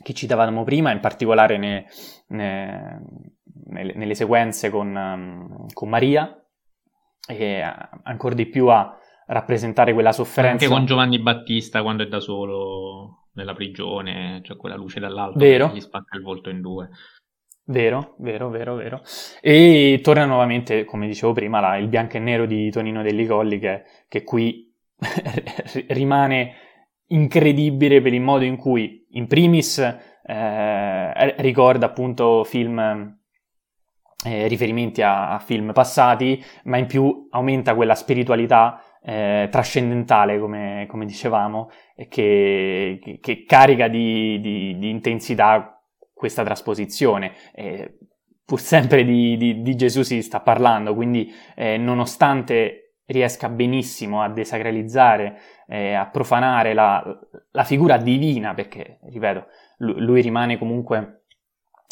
[0.01, 1.87] che, citavamo prima, in particolare ne,
[2.29, 3.03] ne,
[3.67, 6.41] nelle, nelle, sequenze con, con Maria,
[7.27, 7.63] e
[8.05, 8.97] ancora di più a
[9.27, 10.67] rappresentare quella sofferenza.
[10.67, 15.39] Anche con Giovanni Battista quando è da solo nella prigione, c'è cioè quella luce dall'alto
[15.39, 15.69] vero.
[15.69, 16.89] che gli spacca il volto in due.
[17.67, 19.03] Vero, vero, vero, vero.
[19.41, 23.59] E torna nuovamente, come dicevo prima, la, il bianco e nero di Tonino Delli Colli
[23.59, 24.71] che, che qui
[25.89, 26.55] rimane
[27.09, 33.19] incredibile per il modo in cui, in primis, eh, ricorda appunto film
[34.27, 40.87] eh, riferimenti a, a, film passati, ma in più aumenta quella spiritualità eh, trascendentale, come,
[40.89, 41.71] come dicevamo,
[42.09, 45.81] che, che, carica di, di, di, intensità
[46.13, 47.33] questa trasposizione.
[47.55, 47.99] Eh,
[48.45, 55.39] pur sempre di, di, Gesù si sta parlando, quindi eh, nonostante riesca benissimo a desacralizzare,
[55.67, 57.03] eh, a profanare la,
[57.51, 59.47] la, figura divina, perché, ripeto,
[59.79, 61.25] lui, lui rimane comunque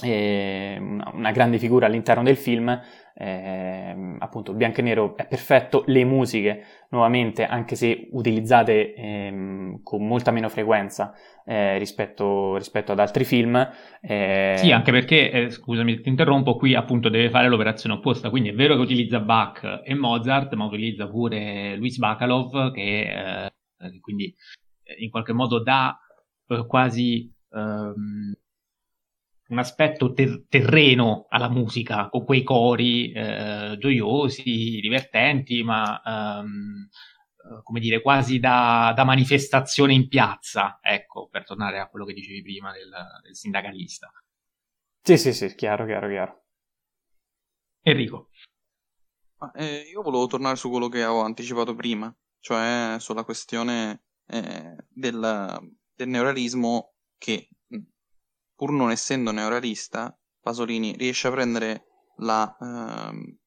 [0.03, 0.79] eh,
[1.13, 2.81] una grande figura all'interno del film,
[3.15, 10.07] eh, appunto bianco e nero è perfetto, le musiche nuovamente anche se utilizzate ehm, con
[10.07, 13.57] molta meno frequenza eh, rispetto, rispetto, ad altri film.
[14.01, 14.55] Eh...
[14.57, 18.55] Sì, anche perché, eh, scusami ti interrompo, qui appunto deve fare l'operazione opposta, quindi è
[18.55, 23.47] vero che utilizza Bach e Mozart, ma utilizza pure Luis Bacalov che
[23.79, 24.35] eh, quindi
[24.99, 25.99] in qualche modo dà
[26.49, 27.31] eh, quasi...
[27.51, 28.35] Um,
[29.53, 36.89] un aspetto ter- terreno alla musica, con quei cori eh, gioiosi, divertenti, ma ehm,
[37.37, 42.15] eh, come dire, quasi da, da, manifestazione in piazza, ecco, per tornare a quello che
[42.15, 42.91] dicevi prima del,
[43.23, 44.11] del sindacalista.
[45.03, 46.45] Sì, sì, sì, chiaro, chiaro, chiaro.
[47.83, 48.31] Enrico.
[49.55, 55.75] Eh, io volevo tornare su quello che avevo anticipato prima, cioè sulla questione eh, del,
[55.95, 57.49] del neorealismo che
[58.63, 61.87] pur non essendo neorealista, Pasolini riesce a prendere
[62.19, 63.39] la, ehm,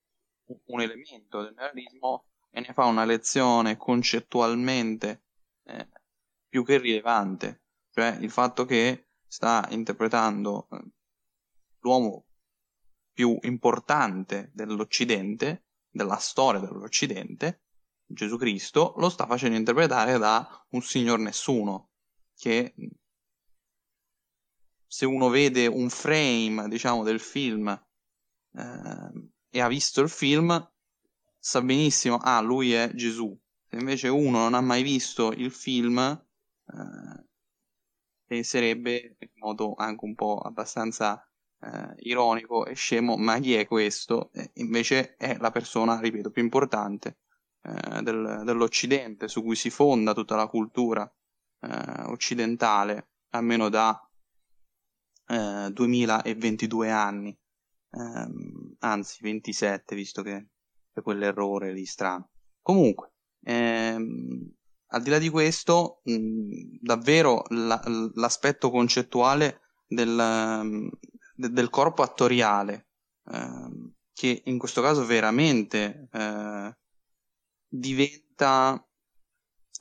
[0.65, 5.23] un elemento del neorealismo e ne fa una lezione concettualmente
[5.63, 5.87] eh,
[6.49, 10.83] più che rilevante, cioè il fatto che sta interpretando eh,
[11.79, 12.25] l'uomo
[13.13, 17.61] più importante dell'Occidente, della storia dell'Occidente,
[18.05, 21.91] Gesù Cristo, lo sta facendo interpretare da un signor nessuno,
[22.35, 22.73] che
[24.87, 30.71] se uno vede un frame, diciamo, del film eh, e ha visto il film,
[31.39, 33.37] sa benissimo, ah, lui è Gesù.
[33.67, 37.25] Se invece uno non ha mai visto il film, eh,
[38.25, 41.25] penserebbe in modo anche un po' abbastanza
[41.61, 44.31] eh, ironico e scemo, ma chi è questo?
[44.33, 47.19] E invece è la persona, ripeto, più importante
[47.61, 51.11] eh, del, dell'Occidente, su cui si fonda tutta la cultura
[51.61, 53.99] eh, occidentale, almeno da
[55.27, 57.37] 2022 anni,
[57.91, 60.49] ehm, anzi 27, visto che
[60.93, 62.29] c'è quell'errore lì strano.
[62.61, 63.13] Comunque,
[63.43, 64.53] ehm,
[64.87, 67.81] al di là di questo, mh, davvero la,
[68.13, 70.89] l'aspetto concettuale del,
[71.35, 72.87] del corpo attoriale,
[73.31, 76.77] eh, che in questo caso veramente eh,
[77.67, 78.87] diventa,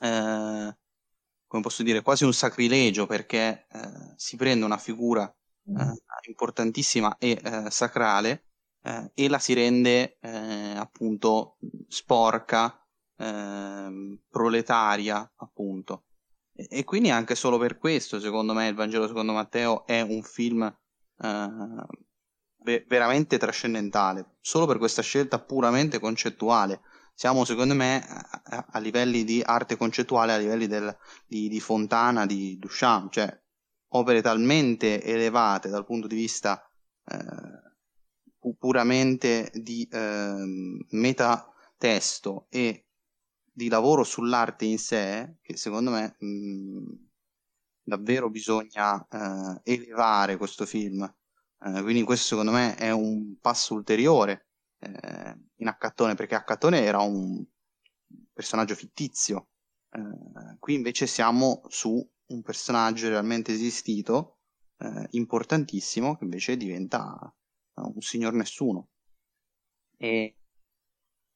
[0.01, 0.77] eh,
[1.55, 5.25] come posso dire, quasi un sacrilegio perché eh, si prende una figura
[5.67, 8.41] eh, importantissima e eh, sacrale
[9.15, 12.87] e la si rende appunto sporca,
[13.17, 16.03] ehm, proletaria, appunto.
[16.53, 20.21] E, e, quindi anche solo per questo, secondo me, il Vangelo secondo Matteo è un
[20.21, 20.71] film
[21.17, 26.81] ve- veramente trascendentale, solo per questa scelta puramente concettuale.
[27.17, 30.95] Siamo, secondo me, a, a livelli di arte concettuale, a livelli del,
[31.25, 33.41] di, di, Fontana, di Duchamp, cioè
[33.93, 36.61] opere talmente elevate dal punto di vista
[37.05, 42.85] eh, puramente di eh, metatesto e
[43.49, 46.93] di lavoro sull'arte in sé, che secondo me mh,
[47.81, 51.01] davvero bisogna eh, elevare questo film.
[51.03, 54.47] Eh, quindi questo secondo me è un passo ulteriore
[54.79, 57.43] eh, in Accattone, perché Accattone era un
[58.33, 59.49] personaggio fittizio.
[59.89, 64.39] Eh, qui invece siamo su un personaggio realmente esistito,
[64.77, 67.33] eh, importantissimo, che invece diventa
[67.75, 68.89] eh, un signor nessuno.
[69.97, 70.35] E,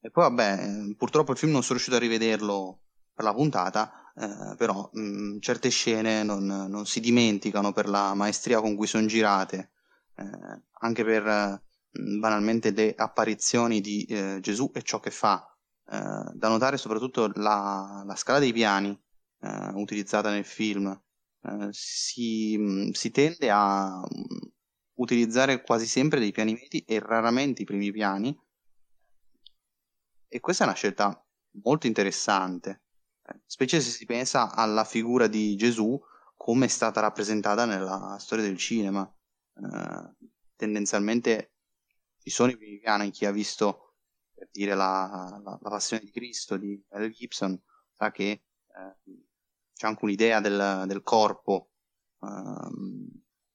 [0.02, 2.82] e poi vabbè, purtroppo il film non sono riuscito a rivederlo
[3.14, 8.60] per la puntata, eh, però mh, certe scene non, non, si dimenticano per la maestria
[8.60, 9.72] con cui sono girate
[10.16, 15.46] eh, anche per mm, banalmente le apparizioni di eh, Gesù e ciò che fa.
[15.92, 18.98] Eh, da notare soprattutto la, la scala dei piani
[19.42, 20.88] eh, utilizzata nel film.
[21.42, 24.02] Eh, si, si, tende a
[24.96, 28.38] utilizzare quasi sempre dei piani medi e raramente i primi piani.
[30.28, 31.26] E questa è una scelta
[31.64, 32.84] molto interessante,
[33.46, 36.00] specie se si pensa alla figura di Gesù
[36.36, 39.12] come è stata rappresentata nella storia del cinema.
[39.56, 41.54] Eh, tendenzialmente
[42.30, 43.96] ci sono i primi piani chi ha visto
[44.32, 47.60] per dire la, la, la passione di Cristo di Mel Gibson
[47.92, 48.96] sa che eh,
[49.74, 51.72] c'è anche un'idea del, del corpo
[52.22, 52.28] eh,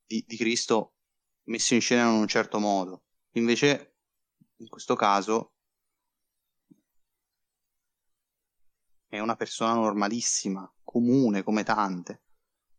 [0.05, 0.95] di, di, Cristo
[1.45, 3.05] messo in scena in un certo modo
[3.37, 3.99] invece
[4.57, 5.53] in questo caso
[9.07, 12.23] è una persona normalissima comune come tante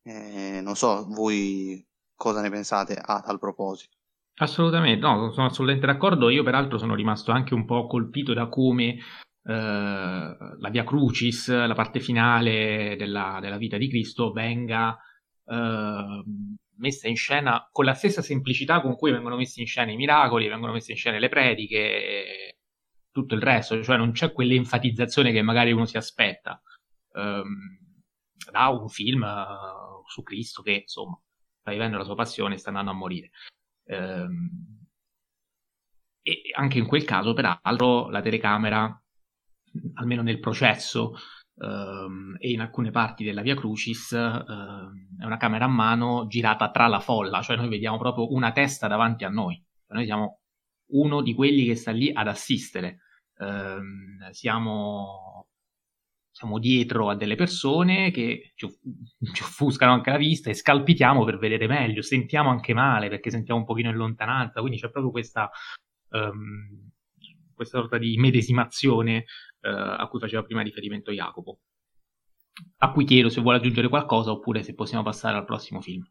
[0.02, 3.95] eh, non so voi cosa ne pensate a tal proposito.
[4.38, 6.30] Assolutamente, no, sono assolutamente d'accordo.
[6.30, 9.02] Io, peraltro, sono rimasto anche un po' colpito da come eh,
[9.44, 14.98] la Via Crucis, la parte finale della, della vita di Cristo, venga
[15.46, 16.24] eh,
[16.78, 20.50] messa in scena con la stessa semplicità con cui vengono messi in scena i miracoli,
[20.50, 22.58] vengono messe in scena le prediche e
[23.12, 26.62] tutto il resto, cioè non c'è quell'enfatizzazione che magari uno si aspetta
[27.14, 27.44] eh,
[28.52, 31.18] da un film uh, su Cristo che, insomma,
[31.62, 33.30] sta vivendo la sua passione e sta andando a morire.
[33.86, 34.50] Ehm,
[36.22, 39.02] e anche in quel caso, peraltro, la telecamera,
[39.96, 41.14] almeno nel processo
[41.58, 46.72] ehm, e in alcune parti della Via Crucis, ehm, è una camera a mano girata
[46.72, 49.56] tra la folla, cioè noi vediamo proprio una testa davanti a noi.
[49.86, 50.40] Cioè noi siamo
[50.94, 53.00] uno di quelli che sta lì ad assistere.
[54.32, 55.45] Siamo
[56.36, 58.66] siamo dietro a delle persone che ci,
[59.42, 63.66] offuscano anche la vista e scalpitiamo per vedere meglio, sentiamo anche male perché sentiamo un
[63.66, 65.50] pochino in lontananza, quindi c'è proprio questa,
[66.10, 66.92] um,
[67.54, 69.24] questa sorta di medesimazione
[69.62, 71.60] uh, a cui faceva prima riferimento Jacopo.
[72.80, 76.04] A cui chiedo se vuole aggiungere qualcosa oppure se possiamo passare al prossimo film.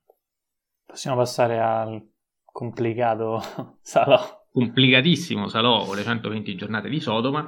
[0.87, 2.03] Possiamo passare al
[2.45, 3.43] complicato
[3.83, 4.47] Salò.
[4.51, 7.47] Complicatissimo Salò, le 120 giornate di Sodoma,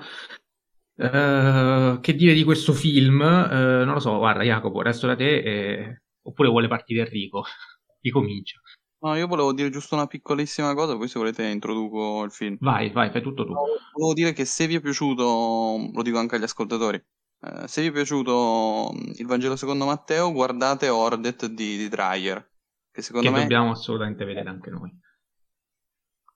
[0.97, 3.21] Uh, che dire di questo film?
[3.21, 6.03] Uh, non lo so, guarda Jacopo, resto da te e...
[6.23, 7.45] oppure vuole partire Enrico?
[8.01, 8.61] Ricomincia.
[8.99, 12.57] No, io volevo dire giusto una piccolissima cosa, poi se volete introduco il film.
[12.61, 13.53] Vai, vai, fai tutto tu.
[13.53, 17.89] Volevo dire che se vi è piaciuto, lo dico anche agli ascoltatori, eh, se vi
[17.89, 22.51] è piaciuto mm, il Vangelo secondo Matteo, guardate Ordet di, di Dreyer,
[22.91, 23.43] che secondo che me...
[23.43, 24.91] dobbiamo assolutamente vedere anche noi.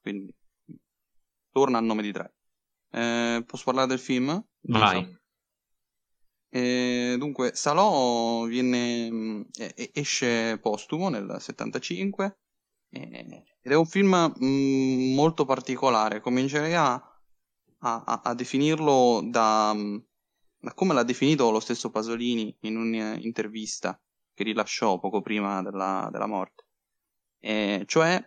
[0.00, 0.32] Quindi,
[1.50, 2.34] torna a nome di Dreyer.
[2.90, 4.42] Eh, posso parlare del film?
[4.62, 5.18] Vai.
[6.52, 9.46] E, dunque, Salò viene,
[9.92, 12.38] esce postumo nel 75
[13.62, 16.20] ed è un film mh, molto particolare.
[16.20, 16.94] Comincerei a,
[17.78, 19.74] a, a definirlo da,
[20.58, 24.00] da come l'ha definito lo stesso Pasolini in un'intervista
[24.34, 26.64] che rilasciò poco prima della, della morte.
[27.38, 28.22] E cioè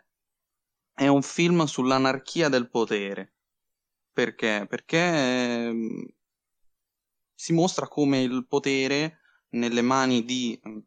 [0.93, 3.34] è un film sull'anarchia del potere.
[4.14, 4.66] Perché?
[4.70, 6.05] Perché ehm,
[7.34, 10.78] si mostra come il potere nelle mani di mm,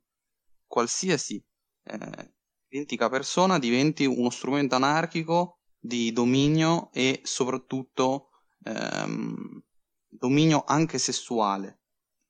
[0.67, 1.45] qualsiasi
[1.85, 2.35] eh,
[2.69, 8.31] identica persona diventi uno strumento anarchico di dominio e soprattutto
[8.65, 9.63] ehm,
[10.09, 11.81] dominio anche sessuale.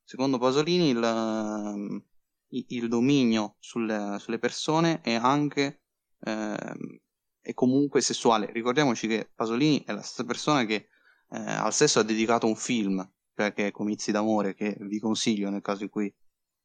[0.03, 2.05] Secondo Pasolini il, ehm,
[2.49, 5.83] il dominio sulle, sulle, persone è anche
[6.21, 7.01] ehm,
[7.47, 8.51] è comunque sessuale.
[8.51, 10.89] Ricordiamoci che Pasolini è la stessa persona che
[11.31, 15.49] eh, al sesso ha dedicato un film, cioè che è Comizi d'amore, che vi consiglio
[15.49, 16.13] nel caso in cui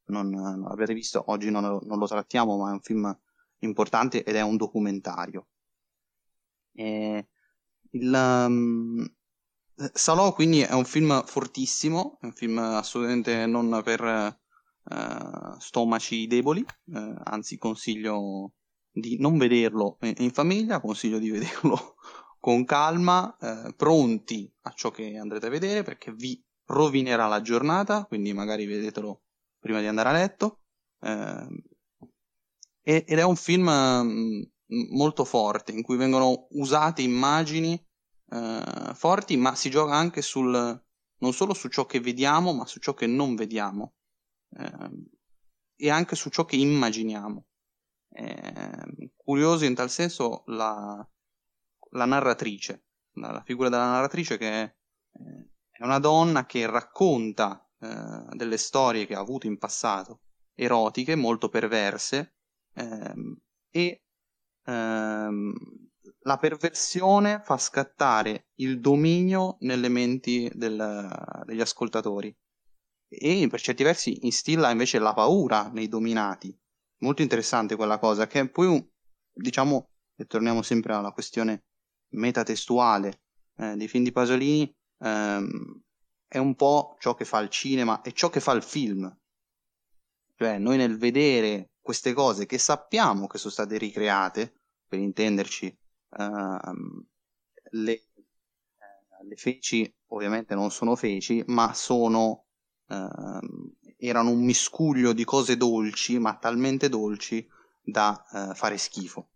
[0.06, 1.22] non, non l'abbiate visto.
[1.28, 3.16] Oggi non, non, lo trattiamo, ma è un film
[3.58, 5.46] importante ed è un documentario.
[6.72, 7.28] E
[7.90, 9.06] il, um,
[9.92, 16.64] Salò quindi è un film fortissimo, è un film assolutamente non per uh, stomaci deboli,
[16.86, 18.52] uh, anzi consiglio
[18.92, 21.96] di non vederlo in famiglia, consiglio di vederlo
[22.38, 28.04] con calma, uh, pronti a ciò che andrete a vedere perché vi rovinerà la giornata,
[28.04, 29.22] quindi magari vedetelo
[29.58, 30.60] prima di andare a letto.
[31.00, 31.62] Ehm,
[32.84, 34.42] ed è un film mm,
[34.90, 37.80] molto forte in cui vengono usate immagini
[38.30, 42.80] eh, forti, ma si gioca anche sul, non solo su ciò che vediamo, ma su
[42.80, 43.94] ciò che non vediamo
[44.58, 44.90] eh,
[45.76, 47.46] e anche su ciò che immaginiamo.
[48.14, 51.06] Eh, curioso in tal senso la,
[51.90, 52.84] la narratrice,
[53.14, 54.74] la, la, figura della narratrice che è,
[55.12, 60.20] eh, è una donna che racconta eh, delle storie che ha avuto in passato,
[60.54, 62.34] erotiche, molto perverse,
[62.74, 63.36] ehm,
[63.70, 64.04] e
[64.64, 65.54] ehm,
[66.24, 72.34] la perversione fa scattare il dominio nelle menti del, degli ascoltatori
[73.08, 76.56] e per certi versi instilla invece la paura nei dominati.
[77.02, 78.88] Molto interessante quella cosa, che poi,
[79.32, 81.64] diciamo, e torniamo sempre alla questione
[82.14, 83.22] metatestuale
[83.56, 85.80] eh, dei film di Pasolini, ehm,
[86.28, 89.12] è un po' ciò che fa il cinema e ciò che fa il film.
[90.36, 95.76] Cioè, noi nel vedere queste cose che sappiamo che sono state ricreate, per intenderci,
[96.10, 97.04] uh,
[97.70, 102.46] le, uh, le, feci ovviamente non sono feci, ma sono
[102.86, 103.72] uh,
[104.06, 107.46] erano un miscuglio di cose dolci, ma talmente dolci
[107.80, 109.28] da eh, fare schifo.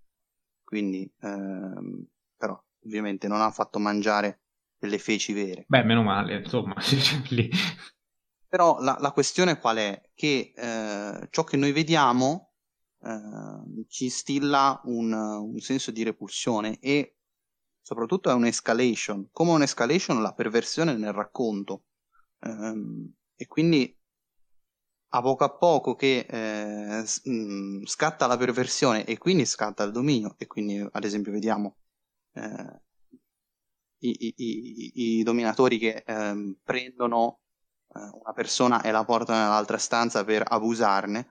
[0.65, 2.05] Quindi, ehm,
[2.37, 4.41] però, ovviamente non ha fatto mangiare
[4.79, 5.65] delle feci vere.
[5.69, 6.75] Beh, meno male, insomma,
[7.31, 7.49] lì.
[8.49, 10.11] Però la, la, questione qual è?
[10.15, 12.55] Che eh, ciò che noi vediamo
[13.03, 17.19] eh, ci instilla un, un, senso di repulsione e
[17.81, 19.29] soprattutto è un'escalation.
[19.31, 21.85] Come un'escalation la perversione nel racconto.
[22.41, 23.96] Eh, e quindi
[25.17, 30.35] a poco a poco che eh, mm, scatta la perversione e quindi scatta il dominio
[30.39, 31.77] e quindi ad esempio vediamo
[32.35, 32.81] eh,
[33.99, 37.41] i, i, i, dominatori che ehm, prendono
[37.95, 41.29] eh, una persona e la portano nell'altra stanza per abusarne.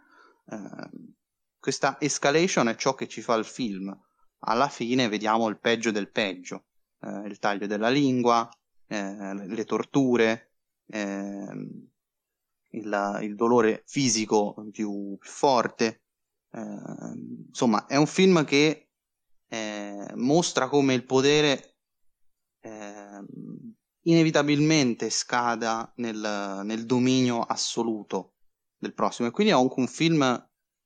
[0.50, 0.90] Eh,
[1.60, 3.96] questa escalation è ciò che ci fa il film.
[4.48, 6.66] Alla fine vediamo il peggio del peggio,
[7.02, 8.48] eh, il taglio della lingua,
[8.88, 10.52] eh, le torture,
[10.88, 11.90] ehm,
[12.76, 16.04] il, il, dolore fisico più, forte.
[16.52, 18.90] Ehm, insomma, è un film che
[19.48, 21.78] eh, mostra come il potere
[22.62, 23.24] eh,
[24.02, 28.34] inevitabilmente scada nel, nel, dominio assoluto
[28.78, 29.28] del prossimo.
[29.28, 30.22] E quindi è anche un film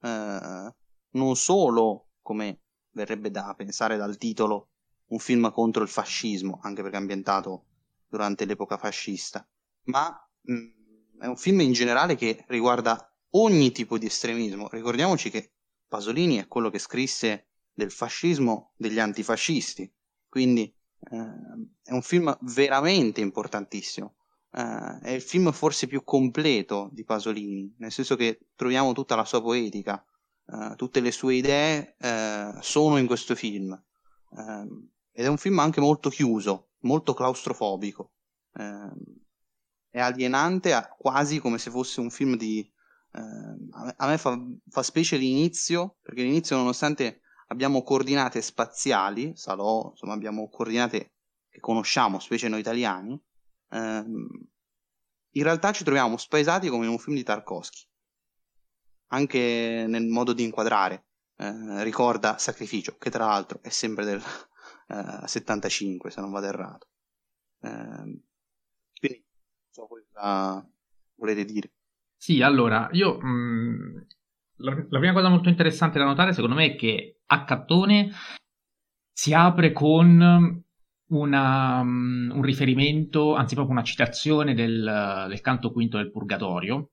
[0.02, 0.74] eh,
[1.12, 2.62] non solo, come
[2.92, 4.70] verrebbe da pensare dal titolo,
[5.08, 7.66] un film contro il fascismo, anche perché ambientato
[8.08, 9.48] durante l'epoca fascista,
[9.86, 10.10] ma
[10.42, 10.79] mh, mm,
[11.20, 14.68] è un film in generale che riguarda ogni tipo di estremismo.
[14.70, 15.54] Ricordiamoci che
[15.88, 19.92] Pasolini è quello che scrisse del fascismo degli antifascisti,
[20.28, 24.16] quindi Uh, è un film veramente importantissimo.
[24.52, 29.24] Uh, è il film forse più completo di Pasolini, nel senso che troviamo tutta la
[29.24, 30.04] sua poetica,
[30.48, 31.96] uh, tutte le sue idee
[32.60, 33.72] sono in questo film.
[34.38, 38.12] Ehm, ed è un film anche molto chiuso, molto claustrofobico.
[39.90, 42.70] È alienante, quasi come se fosse un film di.
[43.12, 50.50] a me fa, fa specie l'inizio, perché l'inizio, nonostante abbiamo coordinate spaziali, Salò, insomma abbiamo
[50.50, 51.14] coordinate
[51.50, 53.20] che conosciamo, specie noi italiani,
[53.70, 54.28] ehm,
[55.34, 57.88] in realtà ci troviamo spaesati come in un film di Tarkovsky,
[59.08, 61.06] anche nel modo di inquadrare.
[61.38, 64.22] Eh, ricorda Sacrificio, che tra l'altro è sempre del
[64.90, 66.88] eh, 75, se non vado errato.
[67.62, 68.22] Eh,
[69.80, 70.68] so, cosa,
[71.16, 71.72] volete dire.
[72.16, 73.98] Sì, allora, io mh, mm,
[74.58, 78.10] la, la, prima cosa molto interessante da notare secondo me è che Accattone
[79.12, 80.64] si apre con
[81.10, 86.92] una, um, un riferimento, anzi proprio una citazione del, del canto quinto del Purgatorio.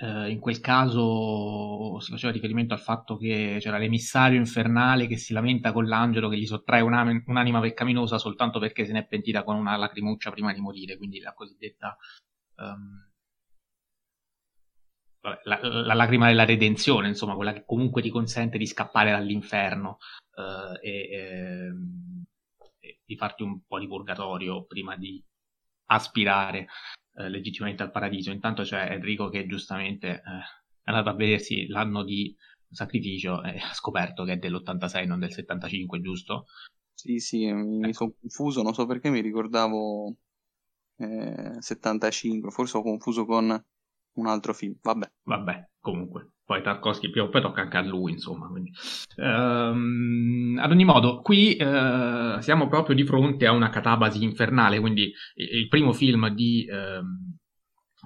[0.00, 5.34] Uh, in quel caso si faceva riferimento al fatto che c'era l'emissario infernale che si
[5.34, 9.56] lamenta con l'angelo che gli sottrae un'anima, un'anima peccaminosa soltanto perché se n'è pentita con
[9.56, 11.98] una lacrimuccia prima di morire, quindi la cosiddetta
[12.56, 13.10] um,
[15.20, 19.98] la, la, lacrima della redenzione, insomma, quella che comunque ti consente di scappare dall'inferno
[20.36, 21.72] uh, e, e,
[22.78, 25.22] e, di farti un po' di purgatorio prima di
[25.86, 26.68] aspirare
[27.24, 28.30] uh, legittimamente al paradiso.
[28.30, 30.30] Intanto c'è Enrico che giustamente uh,
[30.82, 32.34] è andato a vedersi l'anno di
[32.70, 36.46] sacrificio e ha scoperto che è dell'86, non del 75, giusto?
[36.94, 37.92] Sì, sì, mi ecco.
[37.92, 40.16] sono confuso, non so perché mi ricordavo
[40.96, 43.64] eh, 75, forse ho confuso con
[44.20, 45.10] un altro film, vabbè.
[45.24, 46.30] Vabbè, comunque.
[46.50, 48.50] Poi Tarkovsky più o poi tocca anche a lui, insomma.
[49.16, 55.12] Ehm, ad ogni modo, qui eh, siamo proprio di fronte a una catabasi infernale, quindi
[55.34, 57.36] il primo film di, ehm,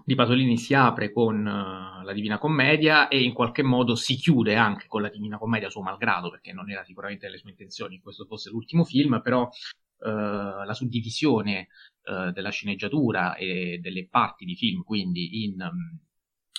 [0.04, 4.56] di Pasolini si apre con uh, la Divina Commedia e in qualche modo si chiude
[4.56, 8.02] anche con la Divina Commedia suo malgrado, perché non era sicuramente nelle sue intenzioni che
[8.02, 11.68] questo fosse l'ultimo film, però uh, la suddivisione
[12.10, 15.62] uh, della sceneggiatura e delle parti di film, quindi in...
[15.62, 15.98] Um,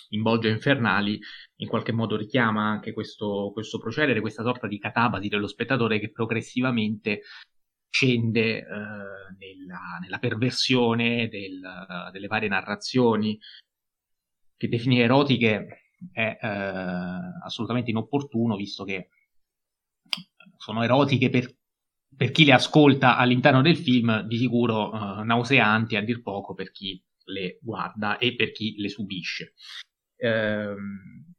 [0.09, 1.19] in Boggia Infernali
[1.57, 6.11] in qualche modo richiama anche questo, questo procedere, questa sorta di catabasi dello spettatore che
[6.11, 7.21] progressivamente
[7.89, 11.61] scende eh, nella, nella, perversione del,
[12.11, 13.39] delle varie narrazioni
[14.57, 16.47] che definire erotiche è eh,
[17.43, 19.09] assolutamente inopportuno visto che
[20.57, 21.55] sono erotiche per,
[22.15, 26.71] per, chi le ascolta all'interno del film di sicuro eh, nauseanti a dir poco per
[26.71, 29.53] chi le guarda e per chi le subisce
[30.17, 31.33] Ehm,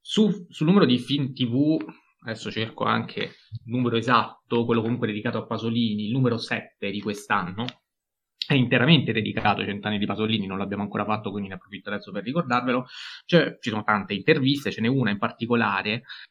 [0.00, 1.76] su, sul numero di film TV,
[2.20, 3.32] adesso cerco anche il
[3.64, 7.66] numero esatto, quello comunque dedicato a Pasolini, il numero 7 di quest'anno,
[8.48, 12.10] è interamente dedicato ai cent'anni di Pasolini, non l'abbiamo ancora fatto, quindi ne approfitto adesso
[12.10, 12.86] per ricordarvelo.
[13.26, 15.90] Cioè, ci sono tante interviste, ce n'è una in particolare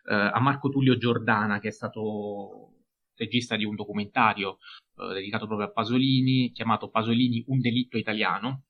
[0.10, 2.72] eh, a Marco Tullio Giordana, che è stato
[3.14, 4.58] regista di un documentario
[4.96, 8.64] eh, dedicato proprio a Pasolini, chiamato Pasolini Un delitto italiano,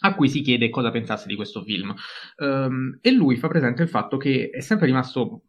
[0.00, 1.94] a cui si chiede cosa pensasse di questo film.
[2.36, 5.40] Um, e lui fa presente il fatto che è sempre rimasto un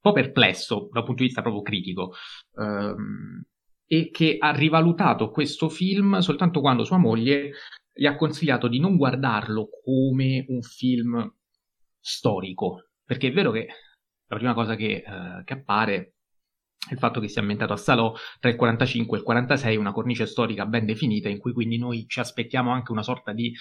[0.00, 2.14] po' perplesso dal punto di vista proprio critico
[2.56, 3.42] um,
[3.86, 7.52] e che ha rivalutato questo film soltanto quando sua moglie
[7.92, 11.32] gli ha consigliato di non guardarlo come un film
[12.00, 13.66] storico, perché è vero che
[14.26, 16.14] la prima cosa che, uh, che appare
[16.90, 20.26] il fatto che sia ambientato a Salò tra il 45 e il 46, una cornice
[20.26, 23.54] storica ben definita in cui quindi noi ci aspettiamo anche una sorta di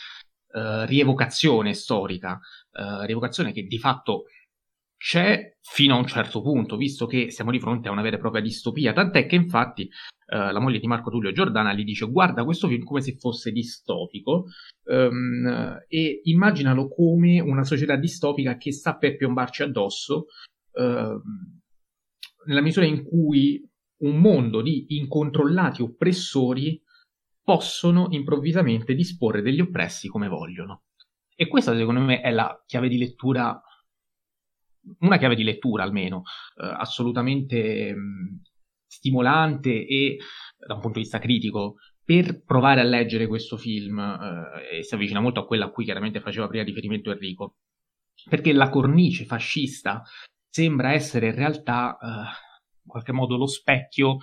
[0.54, 2.40] uh, rievocazione storica,
[2.72, 4.26] uh, rievocazione che di fatto
[4.98, 8.20] c'è fino a un certo punto, visto che siamo di fronte a una vera e
[8.20, 12.44] propria distopia, tant'è che infatti uh, la moglie di Marco Tullio Giordana gli dice guarda
[12.44, 14.46] questo film come se fosse distopico
[14.86, 20.26] um, e immaginalo come una società distopica che sta per piombarci addosso.
[20.72, 21.22] Uh,
[22.46, 23.64] nella misura in cui
[24.02, 26.82] un mondo di incontrollati oppressori
[27.44, 30.84] possono improvvisamente disporre degli oppressi come vogliono.
[31.36, 33.60] E questa secondo me è la chiave di lettura,
[35.00, 36.24] una chiave di lettura almeno,
[36.56, 38.36] eh, assolutamente mh, mm,
[38.86, 40.18] stimolante e
[40.58, 44.94] da un punto di vista critico per provare a leggere questo film eh, e si
[44.94, 47.56] avvicina molto a quella a cui chiaramente faceva prima riferimento Enrico,
[48.30, 50.04] perché la cornice fascista
[50.52, 54.18] sembra essere in realtà eh, in qualche modo lo specchio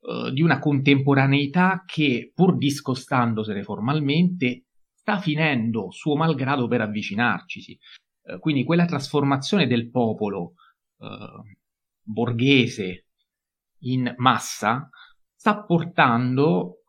[0.00, 7.78] eh, di una contemporaneità che, pur discostandosene formalmente, sta finendo suo malgrado per avvicinarcisi.
[8.22, 10.54] Eh, quindi quella trasformazione del popolo
[10.98, 11.56] eh,
[12.02, 13.06] borghese
[13.82, 14.90] in massa
[15.34, 16.82] sta portando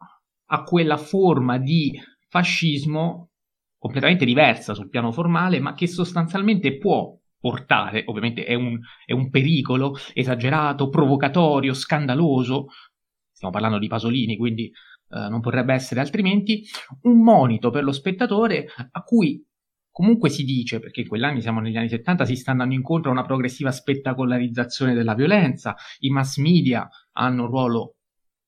[0.47, 3.29] a quella forma di fascismo
[3.77, 9.29] completamente diversa sul piano formale, ma che sostanzialmente può portare, ovviamente è un, è un
[9.29, 12.67] pericolo esagerato, provocatorio, scandaloso,
[13.31, 16.63] stiamo parlando di Pasolini, quindi eh, non potrebbe essere altrimenti,
[17.01, 19.43] un monito per lo spettatore a cui
[19.89, 23.13] comunque si dice, perché in quegli siamo negli anni 70, si sta andando incontro a
[23.13, 27.95] una progressiva spettacolarizzazione della violenza, i mass media hanno un ruolo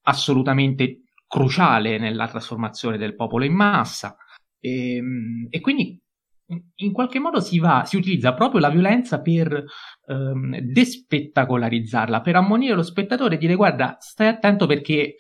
[0.04, 4.16] assolutamente cruciale nella trasformazione del popolo in massa.
[4.60, 5.93] E, ehm, e quindi in
[6.94, 9.66] qualche modo si, va, si utilizza proprio la violenza per
[10.08, 15.16] ehm, despettacolarizzarla, per ammonire lo spettatore e dire guarda, stai attento perché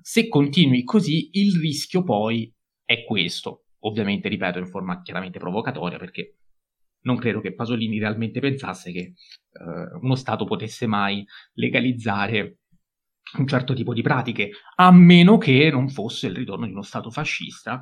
[0.00, 2.52] se continui così il rischio poi
[2.84, 3.64] è questo.
[3.86, 6.36] ovviamente, ripeto, in forma chiaramente provocatoria, perché
[7.02, 12.60] non credo che Pasolini realmente pensasse che eh, uno Stato potesse mai legalizzare
[13.38, 17.10] un certo tipo di pratiche, a meno che non fosse il ritorno di uno Stato
[17.10, 17.80] fascista,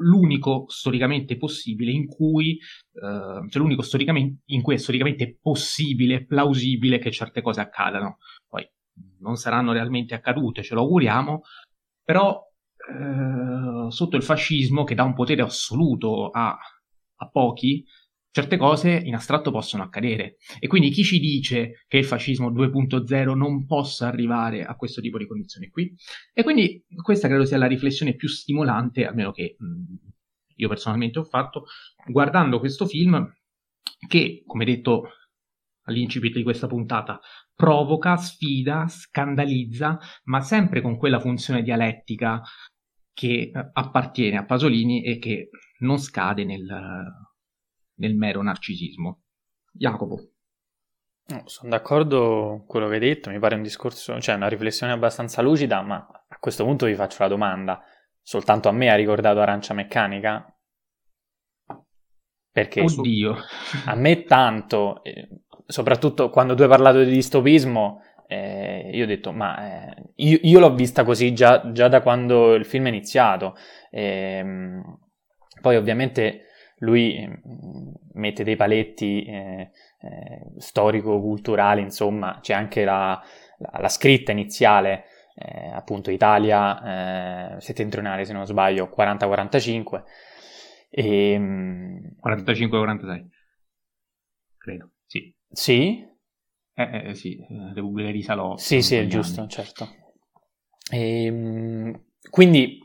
[0.00, 6.98] l'unico storicamente possibile in cui, eh, cioè l'unico storicamente, in cui è storicamente possibile, plausibile
[6.98, 8.18] che certe cose accadano.
[8.48, 8.68] Poi
[9.20, 11.42] non saranno realmente accadute, ce lo auguriamo,
[12.04, 12.42] però
[12.90, 16.56] eh, sotto il fascismo che dà un potere assoluto a,
[17.16, 17.84] a pochi,
[18.30, 20.36] certe cose in astratto possono accadere.
[20.58, 25.18] E quindi chi ci dice che il fascismo 2.0 non possa arrivare a questo tipo
[25.18, 25.94] di condizioni qui?
[26.32, 29.94] E quindi questa credo sia la riflessione più stimolante, almeno che mh,
[30.56, 31.64] io personalmente ho fatto,
[32.06, 33.32] guardando questo film
[34.06, 35.10] che, come detto
[35.84, 37.20] all'incipit di questa puntata,
[37.54, 42.40] provoca, sfida, scandalizza, ma sempre con quella funzione dialettica
[43.12, 45.50] che eh, appartiene a Pasolini e che
[45.80, 46.66] non scade nel,
[48.00, 49.22] nel mero narcisismo.
[49.72, 50.32] Jacopo.
[51.26, 54.92] No, sono d'accordo con quello che hai detto, mi pare un discorso, cioè una riflessione
[54.92, 55.96] abbastanza lucida, ma
[56.28, 57.80] a questo punto vi faccio la domanda.
[58.20, 60.52] Soltanto a me ha ricordato Arancia Meccanica?
[62.52, 63.36] Perché Oddio.
[63.86, 65.28] a me tanto, eh,
[65.66, 70.58] soprattutto quando tu hai parlato di distopismo, eh, io ho detto, ma eh, io, io,
[70.58, 73.54] l'ho vista così già, già, da quando il film è iniziato.
[73.90, 74.44] Eh,
[75.60, 76.46] poi ovviamente
[76.80, 79.70] lui mm, mette dei paletti eh,
[80.00, 83.20] eh, storico-culturali, insomma, c'è anche la,
[83.58, 85.04] la, la scritta iniziale,
[85.34, 90.02] eh, appunto Italia eh, settentrionale, se non sbaglio, 40-45.
[90.90, 91.38] E,
[92.20, 93.26] 45-46,
[94.56, 95.34] credo, sì.
[95.50, 96.04] Sì?
[96.74, 97.38] Eh, eh, sì,
[97.74, 98.56] Repubblica di Salò.
[98.56, 99.88] Sì, sì, è giusto, certo.
[100.90, 102.79] E, ehm, quindi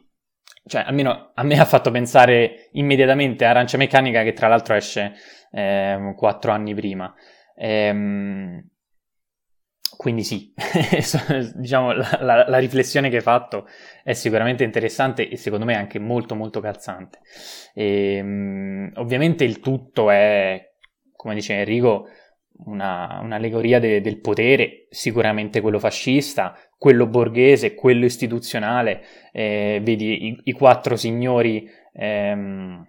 [0.68, 5.14] cioè almeno a me ha fatto pensare immediatamente a Arancia Meccanica che tra l'altro esce
[5.52, 7.14] eh, quattro anni prima.
[7.56, 8.70] Ehm,
[9.98, 10.54] quindi sì,
[11.56, 13.66] diciamo la, la, la, riflessione che hai fatto
[14.04, 17.20] è sicuramente interessante e secondo me anche molto molto calzante.
[17.74, 20.74] Ehm, ovviamente il tutto è,
[21.16, 22.10] come dice Enrico,
[22.66, 30.40] una, un'allegoria de, del potere, sicuramente quello fascista, quello borghese, quello istituzionale, eh, vedi i,
[30.46, 32.86] i, quattro signori ehm,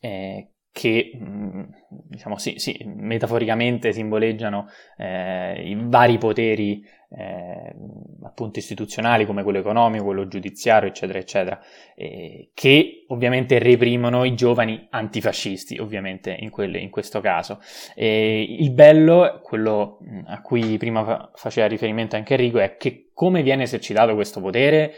[0.00, 1.62] eh, che mm,
[2.08, 4.66] diciamo sì, sì, metaforicamente simboleggiano
[4.96, 6.84] eh, i vari poteri
[7.16, 7.74] eh,
[8.22, 11.60] appunto istituzionali come quello economico, quello giudiziario, eccetera, eccetera,
[11.94, 17.60] eh, che ovviamente reprimono i giovani antifascisti, ovviamente in, quelle, in questo caso.
[17.96, 24.14] il bello, quello a cui prima faceva riferimento anche Enrico, è che come viene esercitato
[24.14, 24.92] questo potere?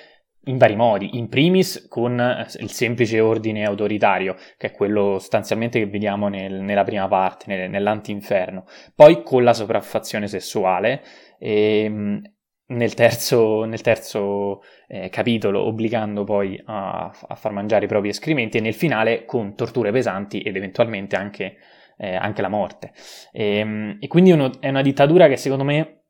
[0.47, 5.81] In vari modi, in primis con eh, il semplice ordine autoritario, che è quello sostanzialmente
[5.81, 8.65] che vediamo nel, nella prima parte, nel, nell'antinferno,
[8.95, 11.03] poi con la sopraffazione sessuale,
[11.39, 12.23] e, ehm,
[12.69, 18.59] nel terzo, nel terzo eh, capitolo obbligando poi a, a, far mangiare i propri escrementi
[18.59, 21.59] e nel finale con torture pesanti ed eventualmente anche,
[21.97, 22.93] eh, anche la morte.
[23.33, 26.01] E, ehm, e quindi uno, è una dittatura che secondo me...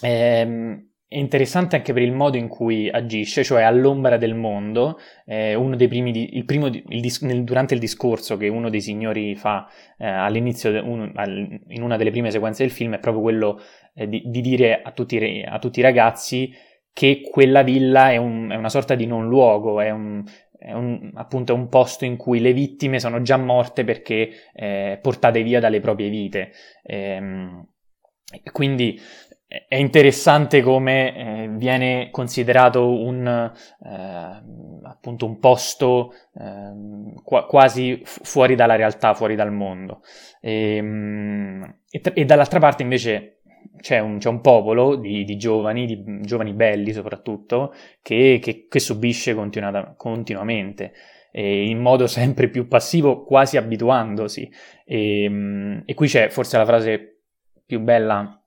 [0.00, 4.98] Eh, è interessante anche per il modo in cui agisce, cioè all'ombra del mondo.
[5.26, 9.68] Eh, di, il primo il dis, nel, durante il discorso che uno dei signori fa
[9.98, 13.60] eh, all'inizio, de, un, al, in una delle prime sequenze del film, è proprio quello
[13.94, 16.50] eh, di, di, dire a tutti, a tutti, i ragazzi
[16.94, 20.24] che quella villa è, un, è una sorta di non luogo, è un,
[20.58, 25.42] è un, appunto un posto in cui le vittime sono già morte perché eh, portate
[25.42, 26.52] via dalle proprie vite.
[26.82, 27.66] Ehm,
[28.50, 28.98] quindi
[29.68, 38.24] è interessante come eh, viene considerato un, eh, appunto un posto eh, qu- quasi fu-
[38.24, 40.02] fuori dalla realtà, fuori dal mondo.
[40.40, 43.40] E, ehm, e, tra- e dall'altra parte invece
[43.80, 48.78] c'è un, c'è un popolo di, di, giovani, di giovani belli soprattutto, che, che, che
[48.80, 50.92] subisce continua- continuamente.
[51.32, 54.50] in modo sempre più passivo, quasi abituandosi.
[54.86, 57.18] E, ehm, e qui c'è forse la frase
[57.66, 58.41] più bella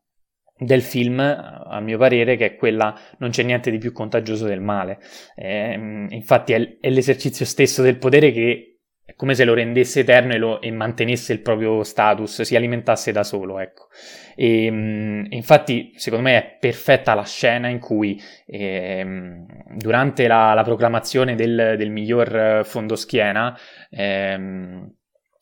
[0.57, 4.61] del film, a mio parere, che è quella non c'è niente di più contagioso del
[4.61, 4.99] male.
[5.35, 10.33] Eh, infatti è, è, l'esercizio stesso del potere che è come se lo rendesse eterno
[10.33, 13.87] e, lo, e mantenesse il proprio status, si alimentasse da solo, ecco.
[14.35, 14.65] E,
[15.29, 19.05] infatti, secondo me è perfetta la scena in cui eh,
[19.75, 23.57] durante la, la proclamazione del, del, miglior fondoschiena
[23.89, 24.39] eh,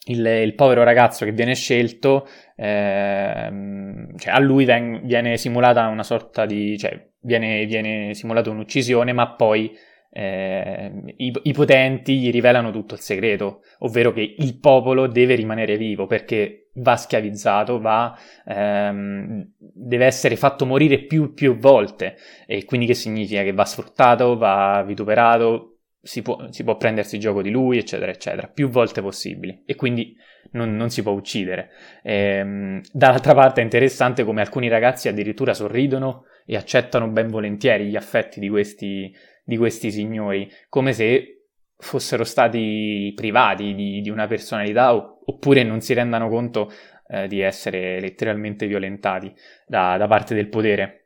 [0.06, 6.04] il, il, povero ragazzo che viene scelto, ehm, cioè a lui ven- viene simulata una
[6.04, 9.72] sorta di, cioè viene, viene simulata un'uccisione, ma poi
[10.16, 15.76] eh, i, i, potenti gli rivelano tutto il segreto, ovvero che il popolo deve rimanere
[15.78, 22.16] vivo perché va schiavizzato, va, ehm, deve essere fatto morire più, più volte.
[22.46, 23.42] E quindi che significa?
[23.42, 25.73] Che va sfruttato, va vituperato,
[26.04, 30.16] si può, si può prendersi gioco di lui, eccetera, eccetera, più volte possibili e quindi
[30.52, 31.70] non, non si può uccidere.
[32.04, 37.96] Ehm, dall'altra parte è interessante come alcuni ragazzi addirittura sorridono e accettano ben volentieri gli
[37.96, 39.12] affetti di questi
[39.44, 41.48] di questi signori, come se
[41.78, 46.72] fossero stati privati di, di una personalità oppure non si rendano conto
[47.08, 49.34] eh, di essere letteralmente violentati
[49.68, 51.00] da, da parte del potere.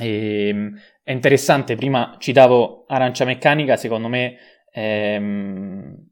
[0.00, 4.36] Ehm, è interessante, prima citavo Arancia Meccanica, secondo me
[4.72, 6.08] ehm,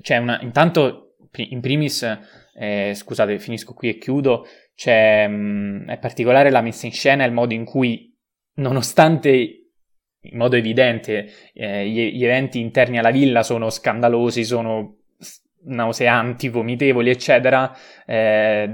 [0.00, 0.40] c'è una...
[0.40, 2.18] Intanto, in primis,
[2.54, 7.24] eh, scusate, finisco qui e chiudo, c'è, mh, mm, è particolare la messa in scena
[7.24, 8.16] e il modo in cui,
[8.54, 9.30] nonostante
[10.22, 14.99] in modo evidente eh, gli, gli, eventi interni alla villa sono scandalosi, sono
[15.62, 18.66] nauseanti, vomitevoli, eccetera, eh,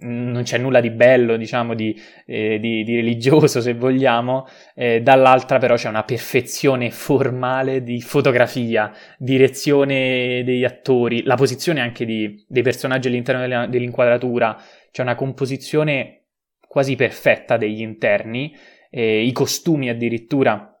[0.00, 5.58] non c'è nulla di bello, diciamo, di, eh, di, di religioso, se vogliamo, eh, dall'altra
[5.58, 12.62] però c'è una perfezione formale di fotografia, direzione degli attori, la posizione anche di, dei
[12.62, 14.56] personaggi all'interno della, dell'inquadratura,
[14.90, 16.24] c'è una composizione
[16.66, 18.54] quasi perfetta degli interni,
[18.90, 20.78] eh, i costumi addirittura,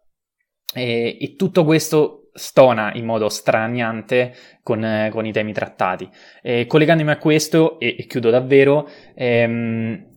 [0.74, 6.08] eh, e tutto questo stona in modo straniante con, eh, con i temi trattati.
[6.66, 10.16] collegandomi a questo, e, e chiudo davvero, ehm,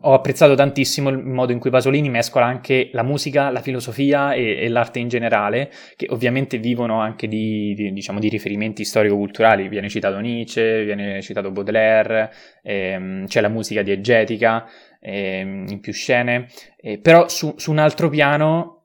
[0.00, 4.58] ho apprezzato tantissimo il modo in cui Pasolini mescola anche la musica, la filosofia e,
[4.58, 9.68] e l'arte in generale, che ovviamente vivono anche di, di, diciamo, di, riferimenti storico-culturali.
[9.68, 12.32] Viene citato Nietzsche, viene citato Baudelaire,
[12.62, 14.68] ehm, c'è la musica diegetica
[15.00, 16.46] ehm, in più scene,
[16.80, 18.77] eh, però su, su, un altro piano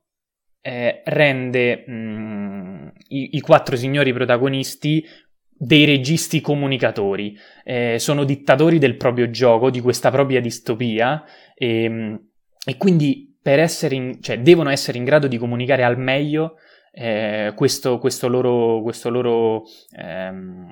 [0.66, 5.06] eh, rende mh, mm, i, i quattro signori protagonisti
[5.50, 12.28] dei registi comunicatori, eh, sono dittatori del proprio gioco, di questa propria distopia e, ehm,
[12.66, 16.56] e quindi essere in, cioè, devono essere in grado di comunicare al meglio
[16.94, 19.64] eh, questo, questo, loro, questo, loro,
[19.98, 20.72] ehm,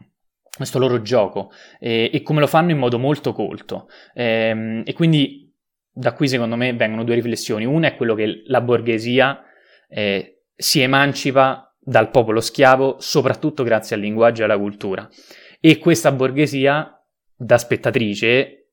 [0.56, 3.89] questo loro gioco e, e, come lo fanno in modo molto colto.
[4.14, 5.54] Ehm, e quindi
[5.94, 7.66] da qui secondo me vengono due riflessioni.
[7.66, 9.44] Una è quello che la borghesia
[9.92, 15.10] eh, si emancipa dal popolo schiavo, soprattutto grazie al linguaggio e alla cultura.
[15.60, 17.04] E questa borghesia,
[17.36, 18.70] da spettatrice,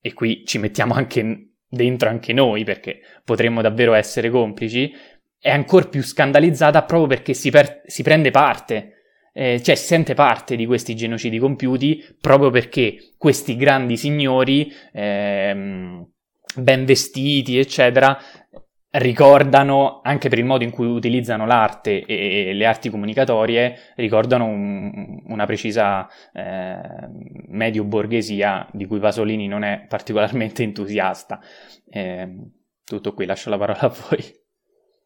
[0.00, 4.92] e qui ci mettiamo anche dentro anche noi, perché potremmo davvero essere complici,
[5.38, 8.92] è ancora più scandalizzata proprio perché si, per- si prende parte,
[9.32, 16.08] eh, cioè si sente parte di questi genocidi compiuti, proprio perché questi grandi signori, ehm,
[16.56, 18.16] ben vestiti, eccetera,
[18.94, 25.22] ricordano, anche per il modo in cui utilizzano l'arte e, le arti comunicatorie, ricordano un,
[25.26, 26.78] una precisa eh,
[27.48, 31.40] medio-borghesia di cui Pasolini non è particolarmente entusiasta.
[31.90, 32.28] Eh,
[32.84, 34.42] tutto qui, lascio la parola a voi.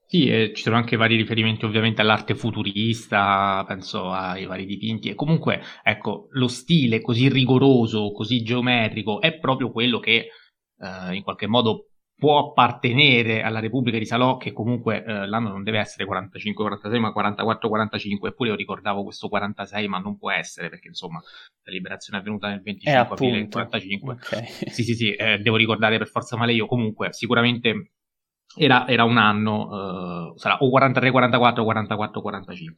[0.07, 5.15] Sì, eh, ci sono anche vari riferimenti ovviamente all'arte futurista, penso ai vari dipinti e
[5.15, 10.29] comunque, ecco, lo stile così rigoroso, così geometrico è proprio quello che
[10.79, 11.89] eh, in qualche modo
[12.19, 17.13] può appartenere alla Repubblica di Salò, che comunque eh, l'anno non deve essere 45-46, ma
[17.15, 21.23] 44-45, eppure io ricordavo questo 46, ma non può essere, perché insomma
[21.63, 24.15] la liberazione è avvenuta nel 25 eh, aprile del 45.
[24.15, 24.45] Okay.
[24.69, 27.93] Sì, sì, sì, eh, devo ricordare per forza male io, comunque sicuramente
[28.57, 32.73] era, era un anno, eh, sarà o 43-44 o 44-45.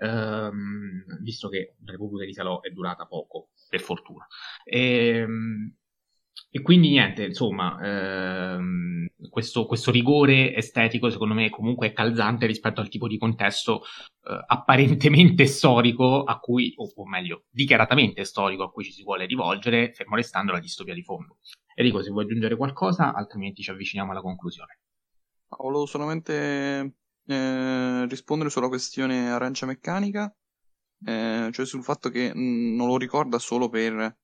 [0.00, 4.26] Ehm, visto che la Repubblica di Salò è durata poco, per fortuna.
[4.64, 5.74] Ehm,
[6.50, 12.80] e quindi niente, insomma, ehm, questo, questo, rigore estetico secondo me comunque è calzante rispetto
[12.80, 13.82] al tipo di contesto
[14.22, 19.26] eh, apparentemente storico a cui, o, o, meglio, dichiaratamente storico a cui ci si vuole
[19.26, 21.38] rivolgere, fermo restando la distopia di fondo.
[21.74, 24.80] Enrico, se vuoi aggiungere qualcosa, altrimenti ci avviciniamo alla conclusione.
[25.48, 26.94] Volevo solamente
[27.26, 30.34] eh, rispondere sulla questione arancia meccanica,
[31.04, 34.16] eh, cioè sul fatto che mh, mm, non lo ricorda solo per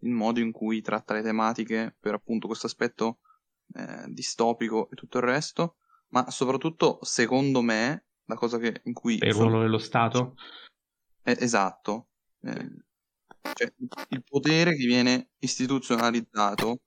[0.00, 3.20] il modo in cui tratta le tematiche per appunto questo aspetto
[3.74, 5.76] eh, distopico e tutto il resto,
[6.08, 9.18] ma soprattutto secondo me la cosa che, in cui...
[9.18, 10.34] Per il ruolo dello Stato?
[11.22, 12.08] Eh, esatto.
[12.42, 12.84] Eh,
[13.54, 13.72] cioè,
[14.08, 16.80] il potere che viene istituzionalizzato